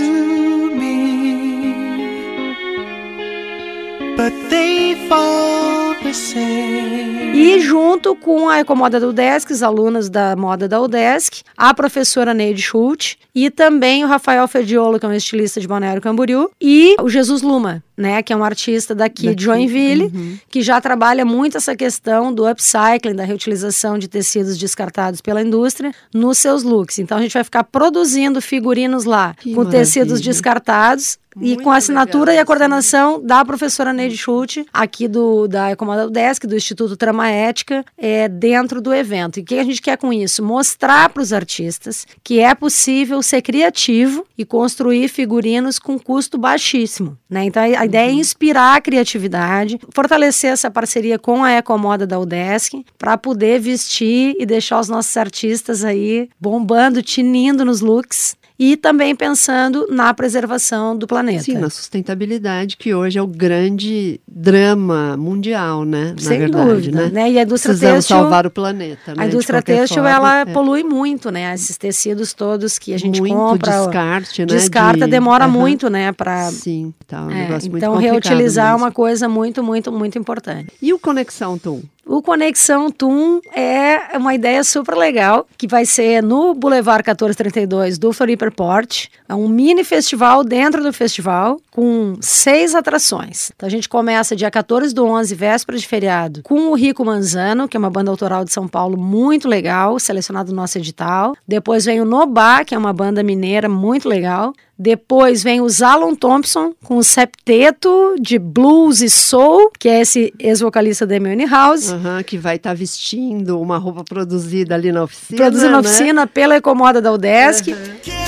E 7.34 7.60
junto 7.60 8.14
com 8.14 8.48
a 8.48 8.60
Ecomoda 8.60 9.00
da 9.00 9.08
UDESC, 9.08 9.52
os 9.52 9.62
alunos 9.62 10.08
da 10.08 10.36
moda 10.36 10.68
da 10.68 10.80
UDESC, 10.80 11.42
a 11.56 11.74
professora 11.74 12.32
Neide 12.32 12.62
Schultz 12.62 13.16
e 13.34 13.50
também 13.50 14.04
o 14.04 14.06
Rafael 14.06 14.46
Ferdiolo, 14.46 15.00
que 15.00 15.04
é 15.04 15.08
um 15.08 15.12
estilista 15.12 15.60
de 15.60 15.66
Balneário 15.66 16.00
Camboriú, 16.00 16.48
e 16.60 16.94
o 17.02 17.08
Jesus 17.08 17.42
Luma, 17.42 17.82
né, 17.96 18.22
que 18.22 18.32
é 18.32 18.36
um 18.36 18.44
artista 18.44 18.94
daqui, 18.94 19.24
daqui. 19.24 19.34
de 19.34 19.44
Joinville, 19.44 20.04
uhum. 20.04 20.38
que 20.48 20.62
já 20.62 20.80
trabalha 20.80 21.24
muito 21.24 21.56
essa 21.56 21.74
questão 21.74 22.32
do 22.32 22.48
upcycling, 22.48 23.16
da 23.16 23.24
reutilização 23.24 23.98
de 23.98 24.06
tecidos 24.06 24.56
descartados 24.56 25.20
pela 25.20 25.42
indústria 25.42 25.92
nos 26.14 26.38
seus 26.38 26.62
looks. 26.62 27.00
Então 27.00 27.18
a 27.18 27.20
gente 27.20 27.34
vai 27.34 27.42
ficar 27.42 27.64
produzindo 27.64 28.40
figurinos 28.40 29.04
lá 29.04 29.34
que 29.34 29.50
com 29.50 29.64
maravilha. 29.64 29.80
tecidos 29.80 30.20
descartados 30.20 31.18
e 31.40 31.56
com 31.56 31.70
a 31.70 31.76
assinatura 31.76 32.30
legal, 32.30 32.36
e 32.36 32.38
a 32.38 32.46
coordenação 32.46 33.20
sim. 33.20 33.26
da 33.26 33.44
professora 33.44 33.92
Neide 33.92 34.16
Schultz, 34.16 34.64
aqui 34.72 35.08
do, 35.08 35.48
da 35.48 35.70
Ecomoda 35.70 36.08
Desk, 36.10 36.46
do 36.46 36.56
Instituto 36.56 36.96
Trama 36.96 37.28
Ética, 37.28 37.84
é, 37.96 38.28
dentro 38.28 38.80
do 38.80 38.92
evento. 38.94 39.38
E 39.38 39.42
o 39.42 39.44
que 39.44 39.58
a 39.58 39.64
gente 39.64 39.82
quer 39.82 39.96
com 39.96 40.12
isso? 40.12 40.42
Mostrar 40.42 41.08
para 41.08 41.22
os 41.22 41.32
artistas 41.32 42.06
que 42.22 42.40
é 42.40 42.54
possível 42.54 43.22
ser 43.22 43.42
criativo 43.42 44.26
e 44.36 44.44
construir 44.44 45.08
figurinos 45.08 45.78
com 45.78 45.98
custo 45.98 46.38
baixíssimo. 46.38 47.16
Né? 47.28 47.44
Então, 47.44 47.62
a, 47.62 47.66
uhum. 47.66 47.84
ideia 47.84 48.10
é 48.10 48.12
inspirar 48.12 48.76
a 48.76 48.80
criatividade, 48.80 49.78
fortalecer 49.90 50.52
essa 50.52 50.70
parceria 50.70 51.18
com 51.18 51.42
a 51.42 51.52
Ecomoda 51.52 52.06
da 52.06 52.18
UDESC, 52.18 52.84
para 52.98 53.16
poder 53.16 53.60
vestir 53.60 54.36
e 54.38 54.46
deixar 54.46 54.80
os 54.80 54.88
nossos 54.88 55.16
artistas 55.16 55.84
aí 55.84 56.28
bombando, 56.40 57.02
tinindo 57.02 57.64
nos 57.64 57.80
looks 57.80 58.36
e 58.58 58.76
também 58.76 59.16
pensando 59.16 59.86
na 59.90 60.14
preservação 60.14 60.96
do 60.96 61.06
planeta. 61.06 61.42
Sim, 61.42 61.58
na 61.58 61.68
sustentabilidade, 61.68 62.76
que 62.76 62.94
hoje 62.94 63.18
é 63.18 63.22
o 63.22 63.26
grande 63.26 64.20
drama 64.28 65.16
mundial, 65.16 65.84
né? 65.84 66.14
Sem 66.18 66.38
na 66.38 66.38
verdade, 66.38 66.70
dúvida, 66.70 67.02
né? 67.06 67.10
né? 67.10 67.30
E 67.32 67.38
a 67.38 67.42
indústria 67.42 67.72
Precisamos 67.72 68.06
têxtil, 68.06 68.16
salvar 68.16 68.46
o 68.46 68.50
planeta, 68.50 69.14
né? 69.14 69.24
A 69.24 69.26
indústria 69.26 69.60
têxtil, 69.60 70.02
forma, 70.02 70.10
ela 70.10 70.40
é. 70.40 70.44
polui 70.44 70.84
muito, 70.84 71.30
né? 71.30 71.52
Esses 71.54 71.76
tecidos 71.76 72.32
todos 72.32 72.78
que 72.78 72.94
a 72.94 72.98
gente 72.98 73.20
muito 73.20 73.34
compra. 73.34 73.72
descarte, 73.72 74.42
né? 74.42 74.46
Descarta, 74.46 75.04
de... 75.04 75.10
demora 75.10 75.46
uhum. 75.46 75.52
muito, 75.52 75.90
né? 75.90 76.12
Pra... 76.12 76.50
Sim, 76.52 76.94
tá 77.08 77.24
um 77.24 77.30
é, 77.30 77.34
negócio 77.34 77.70
muito 77.70 77.84
Então, 77.84 77.96
reutilizar 77.96 78.72
é 78.72 78.76
uma 78.76 78.92
coisa 78.92 79.28
muito, 79.28 79.62
muito, 79.64 79.90
muito 79.90 80.16
importante. 80.16 80.72
E 80.80 80.92
o 80.92 80.98
Conexão 80.98 81.58
Tum? 81.58 81.82
O 82.06 82.20
Conexão 82.20 82.90
TUM 82.90 83.40
é 83.54 84.16
uma 84.18 84.34
ideia 84.34 84.62
super 84.62 84.94
legal, 84.94 85.46
que 85.56 85.66
vai 85.66 85.86
ser 85.86 86.22
no 86.22 86.54
Boulevard 86.54 87.02
1432 87.02 87.96
do 87.96 88.12
Floripa 88.12 88.50
Port. 88.50 89.06
É 89.26 89.34
um 89.34 89.48
mini 89.48 89.82
festival 89.82 90.44
dentro 90.44 90.82
do 90.82 90.92
festival, 90.92 91.58
com 91.70 92.16
seis 92.20 92.74
atrações. 92.74 93.50
Então 93.56 93.66
a 93.66 93.70
gente 93.70 93.88
começa 93.88 94.36
dia 94.36 94.50
14 94.50 94.94
do 94.94 95.06
11, 95.06 95.34
véspera 95.34 95.78
de 95.78 95.86
feriado, 95.86 96.42
com 96.42 96.70
o 96.70 96.74
Rico 96.74 97.04
Manzano, 97.04 97.66
que 97.66 97.76
é 97.76 97.80
uma 97.80 97.90
banda 97.90 98.10
autoral 98.10 98.44
de 98.44 98.52
São 98.52 98.68
Paulo 98.68 98.98
muito 98.98 99.48
legal, 99.48 99.98
selecionado 99.98 100.50
no 100.50 100.56
nosso 100.56 100.76
edital. 100.76 101.34
Depois 101.48 101.86
vem 101.86 102.02
o 102.02 102.04
Nobá, 102.04 102.64
que 102.64 102.74
é 102.74 102.78
uma 102.78 102.92
banda 102.92 103.22
mineira 103.22 103.68
muito 103.68 104.08
legal. 104.08 104.52
Depois 104.76 105.42
vem 105.42 105.60
o 105.60 105.68
Zalon 105.68 106.14
Thompson 106.16 106.74
com 106.84 106.96
o 106.96 107.04
septeto 107.04 108.16
de 108.20 108.38
blues 108.38 109.00
e 109.00 109.08
soul, 109.08 109.70
que 109.78 109.88
é 109.88 110.00
esse 110.00 110.34
ex-vocalista 110.38 111.06
da 111.06 111.16
Amy 111.16 111.46
House. 111.46 111.93
Uhum, 111.94 112.22
que 112.24 112.36
vai 112.36 112.56
estar 112.56 112.70
tá 112.70 112.74
vestindo 112.74 113.60
uma 113.60 113.78
roupa 113.78 114.02
produzida 114.02 114.74
ali 114.74 114.90
na 114.90 115.04
oficina. 115.04 115.36
Produzida 115.36 115.70
na 115.70 115.80
né? 115.80 115.88
oficina 115.88 116.26
pela 116.26 116.56
Ecomoda 116.56 117.00
da 117.00 117.12
Udesc. 117.12 117.70
Uhum. 117.70 118.24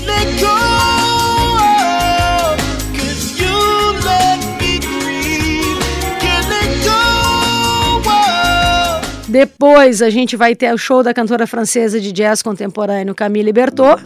Depois 9.29 10.01
a 10.01 10.09
gente 10.09 10.37
vai 10.37 10.55
ter 10.55 10.73
o 10.73 10.79
show 10.79 11.03
da 11.03 11.13
cantora 11.13 11.47
francesa 11.47 12.01
de 12.01 12.11
jazz 12.11 12.41
contemporâneo 12.41 13.15
Camille 13.15 13.53
Bertot. 13.53 14.03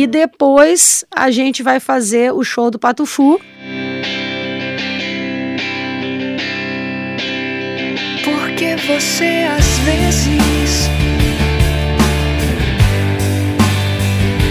E 0.00 0.06
depois 0.06 1.04
a 1.14 1.30
gente 1.30 1.62
vai 1.62 1.78
fazer 1.78 2.32
o 2.32 2.42
show 2.42 2.70
do 2.70 2.78
Patufu. 2.78 3.38
Porque 8.24 8.76
você 8.76 9.46
às 9.58 9.78
vezes 9.80 10.88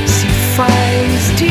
se 0.06 0.28
faz 0.56 1.36
de 1.36 1.48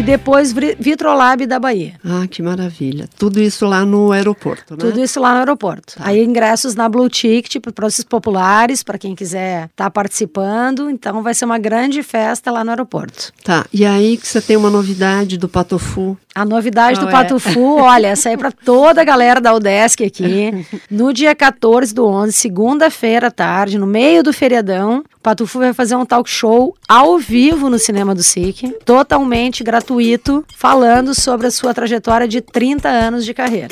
e 0.00 0.02
depois 0.02 0.54
Vitrolab 0.78 1.46
da 1.46 1.58
Bahia. 1.58 1.92
Ah, 2.02 2.26
que 2.26 2.42
maravilha. 2.42 3.06
Tudo 3.18 3.38
isso 3.38 3.66
lá 3.66 3.84
no 3.84 4.12
aeroporto, 4.12 4.72
né? 4.72 4.78
Tudo 4.80 4.98
isso 4.98 5.20
lá 5.20 5.32
no 5.32 5.38
aeroporto. 5.40 5.96
Tá. 5.96 6.04
Aí 6.06 6.24
ingressos 6.24 6.74
na 6.74 6.88
Blue 6.88 7.08
Ticket 7.10 7.62
para 7.74 7.86
os 7.86 8.02
populares, 8.02 8.82
para 8.82 8.96
quem 8.96 9.14
quiser 9.14 9.64
estar 9.64 9.84
tá 9.84 9.90
participando. 9.90 10.88
Então 10.88 11.22
vai 11.22 11.34
ser 11.34 11.44
uma 11.44 11.58
grande 11.58 12.02
festa 12.02 12.50
lá 12.50 12.64
no 12.64 12.70
aeroporto. 12.70 13.30
Tá. 13.44 13.66
E 13.70 13.84
aí 13.84 14.16
que 14.16 14.26
você 14.26 14.40
tem 14.40 14.56
uma 14.56 14.70
novidade 14.70 15.36
do 15.36 15.50
Patofu. 15.50 16.16
A 16.34 16.46
novidade 16.46 16.98
Qual 16.98 17.06
do 17.06 17.10
é? 17.10 17.12
Patufu, 17.12 17.76
olha, 17.76 18.06
essa 18.06 18.30
aí 18.30 18.34
é 18.34 18.38
para 18.38 18.52
toda 18.52 19.02
a 19.02 19.04
galera 19.04 19.40
da 19.40 19.54
UDESC 19.54 20.04
aqui. 20.04 20.66
No 20.90 21.12
dia 21.12 21.34
14 21.34 21.94
do 21.94 22.06
11, 22.06 22.32
segunda-feira 22.32 23.28
à 23.28 23.30
tarde, 23.30 23.78
no 23.78 23.86
meio 23.86 24.22
do 24.22 24.32
feriadão, 24.32 25.04
Patufu 25.22 25.58
vai 25.58 25.74
fazer 25.74 25.96
um 25.96 26.06
talk 26.06 26.30
show 26.30 26.74
ao 26.88 27.18
vivo 27.18 27.68
no 27.68 27.78
Cinema 27.78 28.14
do 28.14 28.22
SIC, 28.22 28.72
totalmente 28.86 29.62
gratuito, 29.62 30.42
falando 30.56 31.14
sobre 31.14 31.46
a 31.46 31.50
sua 31.50 31.74
trajetória 31.74 32.26
de 32.26 32.40
30 32.40 32.88
anos 32.88 33.24
de 33.26 33.34
carreira. 33.34 33.68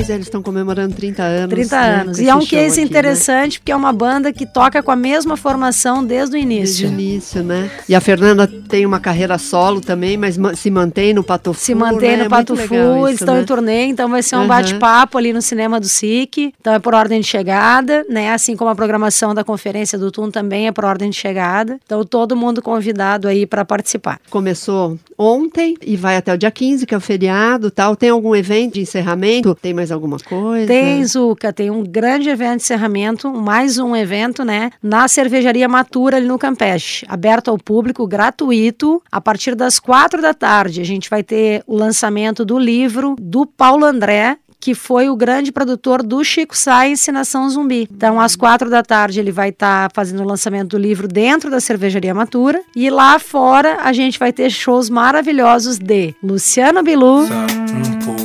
Pois 0.00 0.08
é, 0.08 0.14
eles 0.14 0.28
estão 0.28 0.42
comemorando 0.42 0.94
30 0.94 1.22
anos. 1.22 1.50
30 1.50 1.76
né, 1.78 2.00
anos. 2.00 2.18
E 2.18 2.26
é 2.26 2.34
um 2.34 2.40
case 2.40 2.80
aqui, 2.80 2.88
interessante, 2.88 3.52
né? 3.52 3.58
porque 3.58 3.72
é 3.72 3.76
uma 3.76 3.92
banda 3.92 4.32
que 4.32 4.46
toca 4.46 4.82
com 4.82 4.90
a 4.90 4.96
mesma 4.96 5.36
formação 5.36 6.02
desde 6.02 6.36
o 6.36 6.38
início. 6.38 6.64
Desde 6.64 6.86
o 6.86 6.88
início, 6.88 7.42
né? 7.42 7.70
E 7.86 7.94
a 7.94 8.00
Fernanda 8.00 8.46
tem 8.46 8.86
uma 8.86 8.98
carreira 8.98 9.36
solo 9.36 9.78
também, 9.78 10.16
mas 10.16 10.38
se 10.56 10.70
mantém 10.70 11.12
no 11.12 11.22
Patofu. 11.22 11.60
Se 11.60 11.74
mantém 11.74 12.16
né? 12.16 12.24
no 12.24 12.30
Patofu, 12.30 12.74
é 12.74 13.10
eles 13.10 13.20
estão 13.20 13.34
né? 13.34 13.42
em 13.42 13.44
turnê, 13.44 13.84
então 13.84 14.08
vai 14.08 14.22
ser 14.22 14.36
um 14.36 14.40
uhum. 14.40 14.46
bate-papo 14.46 15.18
ali 15.18 15.34
no 15.34 15.42
cinema 15.42 15.78
do 15.78 15.86
SIC. 15.86 16.54
Então 16.58 16.72
é 16.72 16.78
por 16.78 16.94
ordem 16.94 17.20
de 17.20 17.26
chegada, 17.26 18.02
né? 18.08 18.32
Assim 18.32 18.56
como 18.56 18.70
a 18.70 18.74
programação 18.74 19.34
da 19.34 19.44
conferência 19.44 19.98
do 19.98 20.10
TUN 20.10 20.30
também 20.30 20.66
é 20.66 20.72
por 20.72 20.86
ordem 20.86 21.10
de 21.10 21.16
chegada. 21.16 21.78
Então 21.84 22.02
todo 22.06 22.34
mundo 22.34 22.62
convidado 22.62 23.28
aí 23.28 23.44
para 23.44 23.66
participar. 23.66 24.18
Começou 24.30 24.98
ontem 25.18 25.76
e 25.82 25.94
vai 25.94 26.16
até 26.16 26.32
o 26.32 26.38
dia 26.38 26.50
15, 26.50 26.86
que 26.86 26.94
é 26.94 26.96
o 26.96 27.00
feriado 27.02 27.70
tal. 27.70 27.94
Tem 27.94 28.08
algum 28.08 28.34
evento 28.34 28.74
de 28.74 28.80
encerramento? 28.80 29.54
Tem 29.60 29.74
mais 29.74 29.89
alguma 29.90 30.18
coisa? 30.18 30.66
Tem, 30.66 31.04
Zuca, 31.04 31.52
tem 31.52 31.70
um 31.70 31.82
grande 31.84 32.28
evento 32.28 32.58
de 32.58 32.62
encerramento, 32.64 33.30
mais 33.32 33.78
um 33.78 33.94
evento, 33.94 34.44
né? 34.44 34.70
Na 34.82 35.08
cervejaria 35.08 35.68
Matura, 35.68 36.16
ali 36.16 36.26
no 36.26 36.38
Campeche, 36.38 37.04
aberto 37.08 37.50
ao 37.50 37.58
público, 37.58 38.06
gratuito. 38.06 39.02
A 39.10 39.20
partir 39.20 39.54
das 39.54 39.78
quatro 39.78 40.20
da 40.20 40.34
tarde, 40.34 40.80
a 40.80 40.84
gente 40.84 41.08
vai 41.08 41.22
ter 41.22 41.62
o 41.66 41.76
lançamento 41.76 42.44
do 42.44 42.58
livro 42.58 43.16
do 43.18 43.46
Paulo 43.46 43.84
André, 43.84 44.38
que 44.60 44.74
foi 44.74 45.08
o 45.08 45.16
grande 45.16 45.50
produtor 45.50 46.02
do 46.02 46.22
Chico 46.22 46.56
Science 46.56 47.10
Nação 47.10 47.48
Zumbi. 47.48 47.88
Então, 47.90 48.20
às 48.20 48.36
quatro 48.36 48.68
da 48.68 48.82
tarde, 48.82 49.18
ele 49.18 49.32
vai 49.32 49.48
estar 49.48 49.88
tá 49.88 49.94
fazendo 49.94 50.22
o 50.22 50.26
lançamento 50.26 50.70
do 50.70 50.78
livro 50.78 51.08
dentro 51.08 51.50
da 51.50 51.60
cervejaria 51.60 52.14
Matura. 52.14 52.62
E 52.76 52.90
lá 52.90 53.18
fora, 53.18 53.78
a 53.82 53.92
gente 53.92 54.18
vai 54.18 54.32
ter 54.32 54.50
shows 54.50 54.90
maravilhosos 54.90 55.78
de 55.78 56.14
Luciano 56.22 56.82
Bilu. 56.82 57.22
Um 57.22 57.98
pouco 58.04 58.10
do 58.10 58.16
teu 58.16 58.19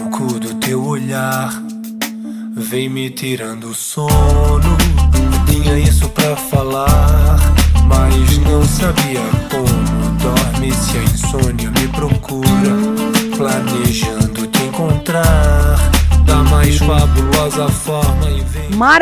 olhar 0.95 1.51
vem 2.55 2.87
me 2.89 3.09
tirando 3.09 3.65
o 3.65 3.73
sono. 3.73 4.77
Tinha 5.45 5.77
isso 5.77 6.07
pra 6.09 6.35
falar, 6.37 7.37
mas 7.85 8.37
não 8.39 8.63
sabia 8.63 9.19
como. 9.51 9.85
Dorme 10.19 10.71
se 10.71 10.97
a 10.97 11.03
insônia 11.03 11.69
me 11.71 11.87
procura, 11.89 12.73
planejando 13.35 14.47
te 14.47 14.63
encontrar 14.63 15.77
da 16.25 16.37
mais 16.43 16.77
fabulosa 16.77 17.67
forma 17.67 18.31
e 18.31 18.41
vem. 18.41 18.69
Mar 18.77 19.01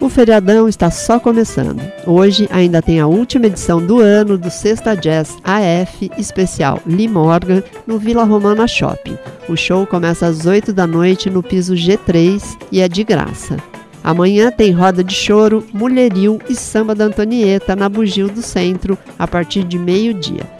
O 0.00 0.08
feriadão 0.08 0.66
está 0.66 0.90
só 0.90 1.20
começando. 1.20 1.82
Hoje 2.06 2.48
ainda 2.50 2.80
tem 2.80 3.00
a 3.00 3.06
última 3.06 3.46
edição 3.46 3.84
do 3.84 4.00
ano 4.00 4.38
do 4.38 4.50
Sexta 4.50 4.96
Jazz 4.96 5.36
AF 5.44 6.10
especial 6.16 6.80
Lee 6.86 7.06
Morgan 7.06 7.62
no 7.86 7.98
Vila 7.98 8.24
Romana 8.24 8.66
Shopping. 8.66 9.18
O 9.46 9.54
show 9.56 9.86
começa 9.86 10.26
às 10.26 10.46
8 10.46 10.72
da 10.72 10.86
noite 10.86 11.28
no 11.28 11.42
piso 11.42 11.74
G3 11.74 12.42
e 12.72 12.80
é 12.80 12.88
de 12.88 13.04
graça. 13.04 13.58
Amanhã 14.02 14.50
tem 14.50 14.72
roda 14.72 15.04
de 15.04 15.14
choro, 15.14 15.66
mulheril 15.70 16.40
e 16.48 16.54
samba 16.54 16.94
da 16.94 17.04
Antonieta 17.04 17.76
na 17.76 17.86
Bugio 17.86 18.28
do 18.28 18.40
Centro 18.40 18.96
a 19.18 19.28
partir 19.28 19.64
de 19.64 19.78
meio-dia. 19.78 20.59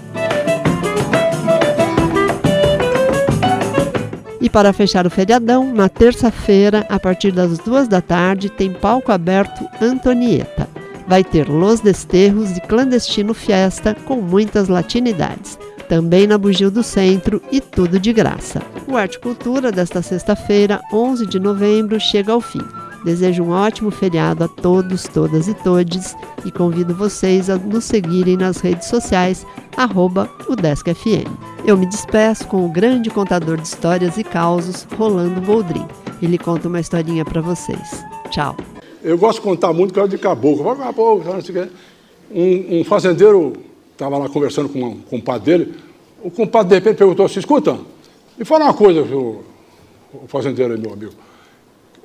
E 4.40 4.48
para 4.48 4.72
fechar 4.72 5.07
o 5.07 5.11
feriadão, 5.11 5.72
na 5.72 5.88
terça-feira, 5.88 6.87
a 6.88 6.98
partir 6.98 7.31
das 7.31 7.59
duas 7.59 7.87
da 7.87 8.00
tarde, 8.00 8.48
tem 8.48 8.72
palco 8.72 9.12
aberto 9.12 9.68
Antonieta. 9.81 10.66
Vai 11.07 11.22
ter 11.22 11.48
Los 11.48 11.81
Desterros 11.81 12.57
e 12.57 12.61
Clandestino 12.61 13.35
Fiesta 13.35 13.94
com 14.07 14.16
muitas 14.16 14.68
latinidades. 14.68 15.59
Também 15.88 16.26
na 16.26 16.38
Bugio 16.38 16.70
do 16.70 16.83
Centro 16.83 17.42
e 17.50 17.61
tudo 17.61 17.98
de 17.98 18.12
graça. 18.12 18.62
O 18.87 18.96
Arte 18.96 19.18
Cultura 19.18 19.72
desta 19.72 20.00
sexta-feira, 20.00 20.81
11 20.92 21.26
de 21.26 21.40
novembro, 21.40 21.98
chega 22.00 22.33
ao 22.33 22.40
fim. 22.40 22.62
Desejo 23.04 23.44
um 23.44 23.50
ótimo 23.50 23.90
feriado 23.90 24.44
a 24.44 24.48
todos, 24.48 25.04
todas 25.04 25.48
e 25.48 25.54
todes 25.54 26.14
e 26.44 26.50
convido 26.50 26.94
vocês 26.94 27.48
a 27.48 27.56
nos 27.56 27.84
seguirem 27.84 28.36
nas 28.36 28.58
redes 28.58 28.88
sociais, 28.88 29.46
arroba 29.76 30.30
UDescFM. 30.48 31.26
Eu 31.64 31.78
me 31.78 31.86
despeço 31.86 32.46
com 32.46 32.66
o 32.66 32.68
grande 32.68 33.08
contador 33.08 33.56
de 33.56 33.66
histórias 33.66 34.18
e 34.18 34.24
causos, 34.24 34.86
Rolando 34.96 35.40
Boldrin. 35.40 35.86
Ele 36.20 36.36
conta 36.36 36.68
uma 36.68 36.80
historinha 36.80 37.24
para 37.24 37.40
vocês. 37.40 38.04
Tchau. 38.30 38.56
Eu 39.02 39.16
gosto 39.16 39.38
de 39.38 39.44
contar 39.44 39.72
muito 39.72 39.94
coisa 39.94 40.08
de 40.08 40.18
caboclo. 40.18 40.76
caboclo 40.76 41.24
um, 42.30 42.80
um 42.80 42.84
fazendeiro 42.84 43.54
estava 43.92 44.18
lá 44.18 44.28
conversando 44.28 44.68
com 44.68 44.82
um 44.82 45.00
compadre 45.00 45.58
dele. 45.58 45.74
O 46.22 46.30
compadre 46.30 46.68
de 46.68 46.74
repente 46.74 46.98
perguntou 46.98 47.24
assim: 47.26 47.40
escuta, 47.40 47.78
me 48.38 48.44
fala 48.44 48.66
uma 48.66 48.74
coisa, 48.74 49.02
o, 49.02 49.42
o 50.12 50.28
fazendeiro 50.28 50.74
aí, 50.74 50.80
meu 50.80 50.92
amigo. 50.92 51.12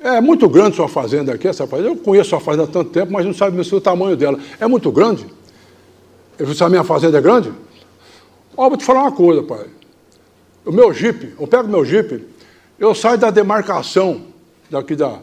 É 0.06 0.20
muito 0.20 0.48
grande 0.48 0.76
sua 0.76 0.88
fazenda 0.88 1.34
aqui, 1.34 1.48
essa 1.48 1.66
fazenda. 1.66 1.88
Eu 1.88 1.96
conheço 1.96 2.30
sua 2.30 2.38
fazenda 2.38 2.62
há 2.62 2.66
tanto 2.68 2.90
tempo, 2.90 3.12
mas 3.12 3.26
não 3.26 3.34
sabe 3.34 3.60
o 3.60 3.80
tamanho 3.80 4.16
dela. 4.16 4.38
É 4.60 4.66
muito 4.68 4.92
grande? 4.92 5.26
Eu 6.38 6.46
disse, 6.46 6.62
a 6.62 6.68
minha 6.68 6.84
fazenda 6.84 7.18
é 7.18 7.20
grande? 7.20 7.52
Ó, 8.56 8.68
vou 8.68 8.78
te 8.78 8.84
falar 8.84 9.02
uma 9.02 9.10
coisa, 9.10 9.42
pai. 9.42 9.66
o 10.64 10.70
meu 10.70 10.92
jipe, 10.92 11.34
eu 11.40 11.46
pego 11.48 11.66
meu 11.66 11.84
jipe, 11.84 12.24
eu 12.78 12.94
saio 12.94 13.18
da 13.18 13.30
demarcação 13.30 14.22
daqui 14.70 14.94
da, 14.94 15.18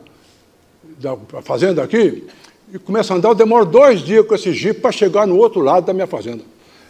da 1.00 1.16
fazenda 1.42 1.82
aqui 1.82 2.28
e 2.74 2.78
começo 2.78 3.14
a 3.14 3.16
andar, 3.16 3.30
eu 3.30 3.36
demoro 3.36 3.66
dois 3.66 4.02
dias 4.02 4.28
com 4.28 4.36
esse 4.36 4.52
jipe 4.52 4.82
para 4.82 4.92
chegar 4.92 5.26
no 5.26 5.38
outro 5.38 5.62
lado 5.62 5.86
da 5.86 5.94
minha 5.94 6.08
fazenda. 6.08 6.44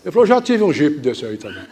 Ele 0.03 0.11
falou, 0.11 0.25
já 0.25 0.41
tive 0.41 0.63
um 0.63 0.73
jipe 0.73 0.97
desse 0.97 1.25
aí 1.27 1.37
também. 1.37 1.63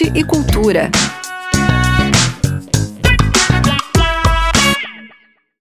E 0.00 0.22
cultura. 0.22 0.90